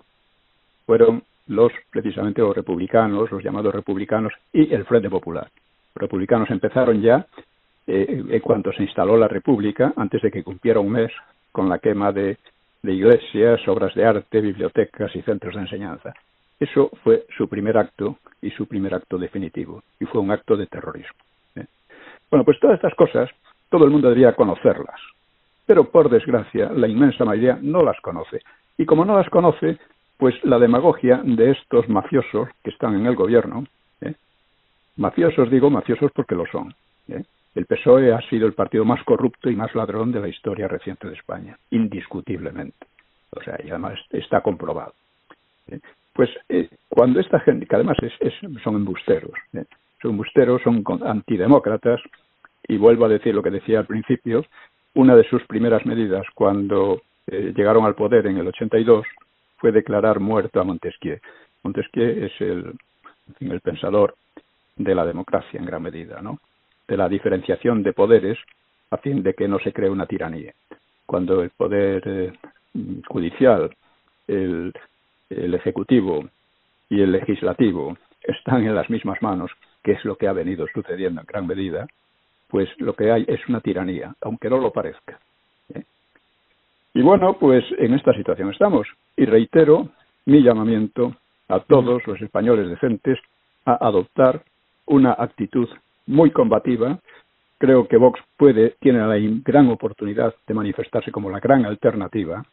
fueron 0.87 1.23
los 1.47 1.73
precisamente 1.91 2.41
los 2.41 2.55
republicanos, 2.55 3.31
los 3.31 3.43
llamados 3.43 3.75
republicanos 3.75 4.33
y 4.53 4.73
el 4.73 4.85
Frente 4.85 5.11
Popular. 5.11 5.49
Los 5.95 6.03
republicanos 6.03 6.51
empezaron 6.51 7.01
ya 7.03 7.27
eh, 7.87 8.25
en 8.29 8.41
cuanto 8.41 8.73
se 8.73 8.83
instaló 8.83 9.17
la 9.17 9.29
República, 9.29 9.93
antes 9.97 10.23
de 10.23 10.31
que 10.31 10.43
cumpliera 10.43 10.81
un 10.81 10.91
mes, 10.91 11.13
con 11.53 11.69
la 11.69 11.79
quema 11.79 12.13
de, 12.13 12.39
iglesias, 12.83 13.67
obras 13.69 13.95
de 13.95 14.05
arte, 14.05 14.41
bibliotecas 14.41 15.15
y 15.15 15.23
centros 15.23 15.55
de 15.55 15.63
enseñanza. 15.63 16.13
Eso 16.59 16.91
fue 17.03 17.27
su 17.37 17.49
primer 17.49 17.79
acto 17.79 18.19
y 18.43 18.51
su 18.51 18.67
primer 18.67 18.95
acto 18.95 19.19
definitivo, 19.19 19.83
y 20.01 20.05
fue 20.05 20.21
un 20.21 20.31
acto 20.31 20.57
de 20.57 20.67
terrorismo. 20.67 21.19
¿eh? 21.57 21.67
Bueno, 22.31 22.45
pues 22.45 22.59
todas 22.61 22.77
estas 22.77 22.95
cosas 22.95 23.31
todo 23.71 23.85
el 23.85 23.91
mundo 23.91 24.09
debería 24.09 24.35
conocerlas, 24.35 25.01
pero 25.67 25.91
por 25.91 26.11
desgracia 26.11 26.71
la 26.71 26.89
inmensa 26.89 27.25
mayoría 27.25 27.59
no 27.61 27.83
las 27.83 28.01
conoce. 28.01 28.41
Y 28.77 28.85
como 28.85 29.05
no 29.05 29.17
las 29.17 29.29
conoce, 29.31 29.79
pues 30.19 30.35
la 30.45 30.59
demagogia 30.59 31.21
de 31.25 31.53
estos 31.53 31.89
mafiosos 31.89 32.49
que 32.63 32.71
están 32.71 32.95
en 32.95 33.07
el 33.07 33.15
gobierno, 33.15 33.65
¿eh? 34.01 34.15
mafiosos 34.97 35.51
digo 35.51 35.71
mafiosos 35.71 36.11
porque 36.13 36.35
lo 36.35 36.47
son. 36.47 36.75
¿eh? 37.09 37.25
El 37.55 37.67
PSOE 37.67 38.13
ha 38.13 38.21
sido 38.29 38.47
el 38.47 38.55
partido 38.55 38.85
más 38.85 39.03
corrupto 39.05 39.49
y 39.49 39.57
más 39.57 39.75
ladrón 39.75 40.11
de 40.11 40.21
la 40.21 40.29
historia 40.29 40.67
reciente 40.67 41.09
de 41.09 41.15
España, 41.15 41.57
indiscutiblemente. 41.71 42.87
O 43.31 43.41
sea, 43.43 43.59
y 43.65 43.71
además 43.71 43.99
está 44.11 44.41
comprobado. 44.41 44.95
¿eh? 45.69 45.79
Pues 46.13 46.31
cuando 46.89 47.21
esta 47.21 47.41
gente, 47.41 47.67
que 47.67 47.77
además 47.77 47.97
son 48.63 48.77
embusteros, 48.77 49.33
son 50.01 50.11
embusteros, 50.13 50.63
son 50.63 50.85
antidemócratas, 51.05 52.01
y 52.67 52.77
vuelvo 52.77 53.05
a 53.05 53.09
decir 53.09 53.35
lo 53.35 53.43
que 53.43 53.51
decía 53.51 53.81
al 53.81 53.87
principio, 53.87 54.45
una 54.95 55.17
de 55.17 55.25
sus 55.29 55.45
primeras 55.47 55.85
medidas 55.87 56.25
cuando 56.35 57.03
llegaron 57.27 57.85
al 57.85 57.95
poder 57.95 58.27
en 58.27 58.39
el 58.39 58.49
82 58.49 59.05
fue 59.57 59.73
declarar 59.73 60.21
muerto 60.21 60.61
a 60.61 60.65
Montesquieu. 60.65 61.19
Montesquieu 61.63 62.25
es 62.25 62.33
el 62.41 63.61
pensador 63.61 64.15
de 64.77 64.95
la 64.95 65.05
democracia 65.05 65.59
en 65.59 65.67
gran 65.67 65.83
medida, 65.83 66.23
¿no? 66.23 66.39
De 66.87 66.97
la 66.97 67.09
diferenciación 67.09 67.83
de 67.83 67.93
poderes 67.93 68.39
a 68.91 68.99
fin 68.99 69.23
de 69.23 69.35
que 69.35 69.49
no 69.49 69.59
se 69.59 69.73
cree 69.73 69.91
una 69.91 70.07
tiranía. 70.07 70.53
Cuando 71.07 71.43
el 71.43 71.51
poder 71.51 72.03
eh, 72.07 72.33
judicial, 73.09 73.75
el 74.27 74.73
el 75.31 75.55
Ejecutivo 75.55 76.29
y 76.89 77.01
el 77.01 77.13
Legislativo 77.13 77.97
están 78.23 78.65
en 78.65 78.75
las 78.75 78.89
mismas 78.91 79.21
manos, 79.23 79.51
que 79.83 79.93
es 79.93 80.05
lo 80.05 80.17
que 80.17 80.29
ha 80.29 80.33
venido 80.33 80.67
sucediendo 80.73 81.21
en 81.21 81.27
gran 81.27 81.47
medida, 81.47 81.87
pues 82.49 82.69
lo 82.79 82.95
que 82.95 83.11
hay 83.11 83.25
es 83.27 83.41
una 83.49 83.61
tiranía, 83.61 84.15
aunque 84.21 84.49
no 84.49 84.59
lo 84.59 84.73
parezca. 84.73 85.19
¿eh? 85.75 85.85
Y 86.95 87.03
bueno, 87.03 87.37
pues 87.39 87.65
en 87.79 87.95
esta 87.95 88.15
situación 88.15 88.51
estamos. 88.51 88.87
Y 89.17 89.25
reitero 89.25 89.89
mi 90.27 90.43
llamamiento 90.43 91.17
a 91.49 91.61
todos 91.61 92.07
los 92.07 92.21
españoles 92.21 92.69
decentes 92.69 93.19
a 93.67 93.75
adoptar 93.87 94.43
una 94.87 95.13
actitud 95.13 95.69
muy 96.07 96.31
combativa. 96.31 96.99
Creo 97.59 97.87
que 97.89 97.97
Vox 97.97 98.21
puede, 98.37 98.77
tiene 98.81 98.99
la 98.99 99.17
gran 99.45 99.69
oportunidad 99.69 100.35
de 100.47 100.55
manifestarse 100.55 101.11
como 101.11 101.31
la 101.31 101.41
gran 101.41 101.65
alternativa. 101.65 102.45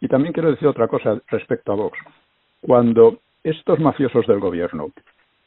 Y 0.00 0.08
también 0.08 0.32
quiero 0.32 0.50
decir 0.50 0.68
otra 0.68 0.88
cosa 0.88 1.20
respecto 1.28 1.72
a 1.72 1.76
Vox. 1.76 1.98
Cuando 2.60 3.18
estos 3.42 3.78
mafiosos 3.78 4.26
del 4.26 4.40
gobierno 4.40 4.90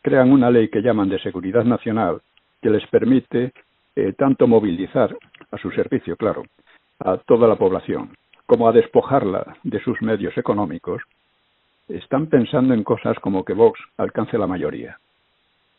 crean 0.02 0.32
una 0.32 0.50
ley 0.50 0.69
que 0.69 0.82
llaman 0.82 1.10
de 1.10 1.19
seguridad 1.19 1.63
nacional 1.63 2.21
que 2.62 2.69
les 2.69 2.86
permite 2.88 3.54
eh, 3.95 4.13
tanto 4.13 4.47
movilizar 4.47 5.15
a 5.52 5.58
su 5.58 5.71
servicio, 5.71 6.15
claro, 6.15 6.43
a 7.00 7.17
toda 7.17 7.47
la 7.47 7.56
población, 7.56 8.15
como 8.45 8.67
a 8.67 8.71
despojarla 8.71 9.58
de 9.63 9.82
sus 9.84 10.02
medios 10.02 10.38
económicos, 10.38 11.02
están 11.88 12.28
pensando 12.28 12.74
en 12.74 12.84
cosas 12.84 13.17
como 13.19 13.43
que 13.43 13.54
Vox 13.54 13.80
alcance 13.97 14.38
la 14.38 14.47
mayoría. 14.47 14.97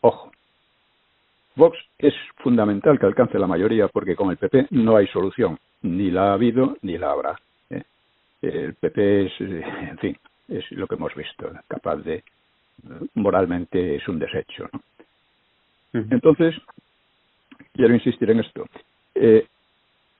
Ojo, 0.01 0.31
Vox 1.55 1.77
es 1.97 2.13
fundamental 2.37 2.99
que 2.99 3.05
alcance 3.05 3.37
la 3.37 3.47
mayoría 3.47 3.87
porque 3.87 4.15
con 4.15 4.31
el 4.31 4.37
PP 4.37 4.67
no 4.71 4.97
hay 4.97 5.07
solución, 5.07 5.59
ni 5.81 6.09
la 6.09 6.31
ha 6.31 6.33
habido 6.33 6.77
ni 6.81 6.97
la 6.97 7.11
habrá. 7.11 7.39
¿eh? 7.69 7.83
El 8.41 8.73
PP 8.75 9.25
es, 9.25 9.31
eh, 9.41 9.63
en 9.89 9.97
fin, 9.99 10.17
es 10.47 10.69
lo 10.71 10.87
que 10.87 10.95
hemos 10.95 11.13
visto, 11.15 11.51
capaz 11.67 11.97
de, 11.97 12.23
moralmente 13.15 13.95
es 13.95 14.07
un 14.07 14.19
desecho. 14.19 14.69
Entonces, 15.93 16.55
quiero 17.73 17.93
insistir 17.93 18.31
en 18.31 18.39
esto. 18.39 18.65
Eh, 19.13 19.45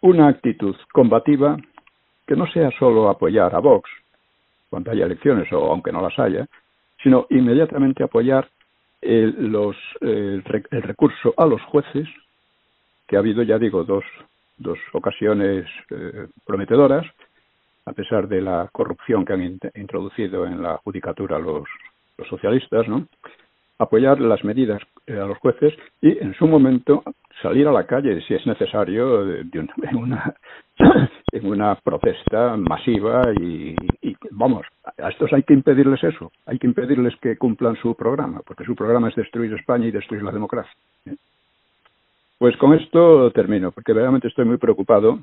una 0.01 0.27
actitud 0.27 0.75
combativa 0.91 1.57
que 2.27 2.35
no 2.35 2.45
sea 2.47 2.69
solo 2.77 3.09
apoyar 3.09 3.55
a 3.55 3.59
Vox 3.59 3.89
cuando 4.69 4.91
haya 4.91 5.05
elecciones 5.05 5.51
o 5.51 5.71
aunque 5.71 5.91
no 5.91 6.01
las 6.01 6.17
haya, 6.19 6.45
sino 7.01 7.25
inmediatamente 7.29 8.03
apoyar 8.03 8.47
el, 9.03 9.51
los, 9.51 9.75
el, 10.01 10.43
recurso 10.43 11.33
a 11.37 11.45
los 11.45 11.61
jueces, 11.63 12.07
que 13.07 13.15
ha 13.15 13.19
habido, 13.19 13.43
ya 13.43 13.57
digo, 13.57 13.83
dos, 13.83 14.03
dos 14.57 14.79
ocasiones 14.93 15.65
eh, 15.89 16.27
prometedoras, 16.45 17.05
a 17.85 17.93
pesar 17.93 18.27
de 18.27 18.41
la 18.41 18.69
corrupción 18.71 19.25
que 19.25 19.33
han 19.33 19.59
introducido 19.75 20.45
en 20.45 20.61
la 20.61 20.77
judicatura 20.77 21.37
los, 21.37 21.67
los 22.17 22.27
socialistas, 22.27 22.87
¿no? 22.87 23.07
apoyar 23.79 24.19
las 24.19 24.43
medidas 24.43 24.81
eh, 25.07 25.13
a 25.13 25.25
los 25.25 25.37
jueces 25.39 25.73
y 26.01 26.17
en 26.19 26.33
su 26.35 26.47
momento 26.47 27.03
salir 27.41 27.67
a 27.67 27.71
la 27.71 27.85
calle 27.85 28.21
si 28.21 28.33
es 28.33 28.45
necesario 28.45 29.25
de, 29.25 29.67
una 29.93 30.33
en 31.31 31.45
una 31.47 31.75
protesta 31.75 32.55
masiva 32.57 33.23
y, 33.39 33.75
vamos 34.31 34.65
a 34.97 35.09
estos 35.09 35.31
hay 35.33 35.43
que 35.43 35.53
impedirles 35.53 36.03
eso 36.03 36.31
hay 36.45 36.57
que 36.57 36.67
impedirles 36.67 37.15
que 37.21 37.37
cumplan 37.37 37.75
su 37.75 37.95
programa 37.95 38.41
porque 38.45 38.63
su 38.63 38.75
programa 38.75 39.09
es 39.09 39.15
destruir 39.15 39.53
España 39.53 39.87
y 39.87 39.91
destruir 39.91 40.23
la 40.23 40.31
democracia 40.31 40.73
¿eh? 41.05 41.15
pues 42.37 42.57
con 42.57 42.73
esto 42.73 43.31
termino 43.31 43.71
porque 43.71 43.93
realmente 43.93 44.27
estoy 44.27 44.45
muy 44.45 44.57
preocupado 44.57 45.19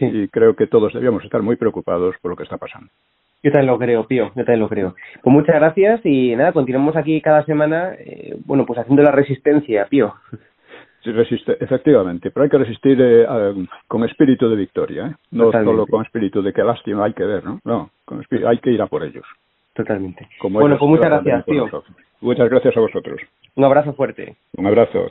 y 0.00 0.28
creo 0.28 0.54
que 0.54 0.66
todos 0.66 0.92
debíamos 0.92 1.24
estar 1.24 1.42
muy 1.42 1.56
preocupados 1.56 2.16
por 2.20 2.32
lo 2.32 2.36
que 2.36 2.44
está 2.44 2.58
pasando 2.58 2.90
yo 3.42 3.52
también 3.52 3.72
lo 3.72 3.78
creo, 3.78 4.06
Pío, 4.06 4.32
yo 4.34 4.42
también 4.42 4.60
lo 4.60 4.70
creo. 4.70 4.94
Pues 5.22 5.30
muchas 5.30 5.56
gracias 5.56 6.00
y 6.04 6.34
nada, 6.34 6.52
continuamos 6.52 6.96
aquí 6.96 7.20
cada 7.20 7.44
semana, 7.44 7.92
eh, 7.98 8.38
bueno, 8.46 8.64
pues 8.64 8.78
haciendo 8.78 9.02
la 9.02 9.10
resistencia, 9.10 9.86
Pío. 9.90 10.14
Resiste, 11.04 11.56
efectivamente, 11.60 12.30
pero 12.30 12.44
hay 12.44 12.50
que 12.50 12.58
resistir 12.58 12.98
eh, 13.00 13.26
con 13.86 14.04
espíritu 14.04 14.48
de 14.48 14.56
victoria, 14.56 15.06
¿eh? 15.08 15.14
no 15.32 15.52
solo 15.52 15.86
con 15.86 16.02
espíritu 16.02 16.42
de 16.42 16.52
que 16.52 16.62
lástima 16.62 17.04
hay 17.04 17.12
que 17.12 17.24
ver, 17.24 17.44
¿no? 17.44 17.60
No, 17.64 17.90
con 18.06 18.22
espíritu, 18.22 18.48
hay 18.48 18.58
que 18.58 18.70
ir 18.70 18.80
a 18.80 18.86
por 18.86 19.04
ellos. 19.04 19.26
Totalmente. 19.74 20.26
bueno, 20.40 20.78
pues 20.78 20.88
muchas 20.88 21.10
gracias, 21.10 21.44
Pío. 21.44 21.68
Muchas 22.20 22.48
gracias 22.48 22.76
a 22.76 22.80
vosotros. 22.80 23.20
Un 23.56 23.64
abrazo 23.64 23.92
fuerte. 23.92 24.36
Un 24.56 24.66
abrazo. 24.66 25.10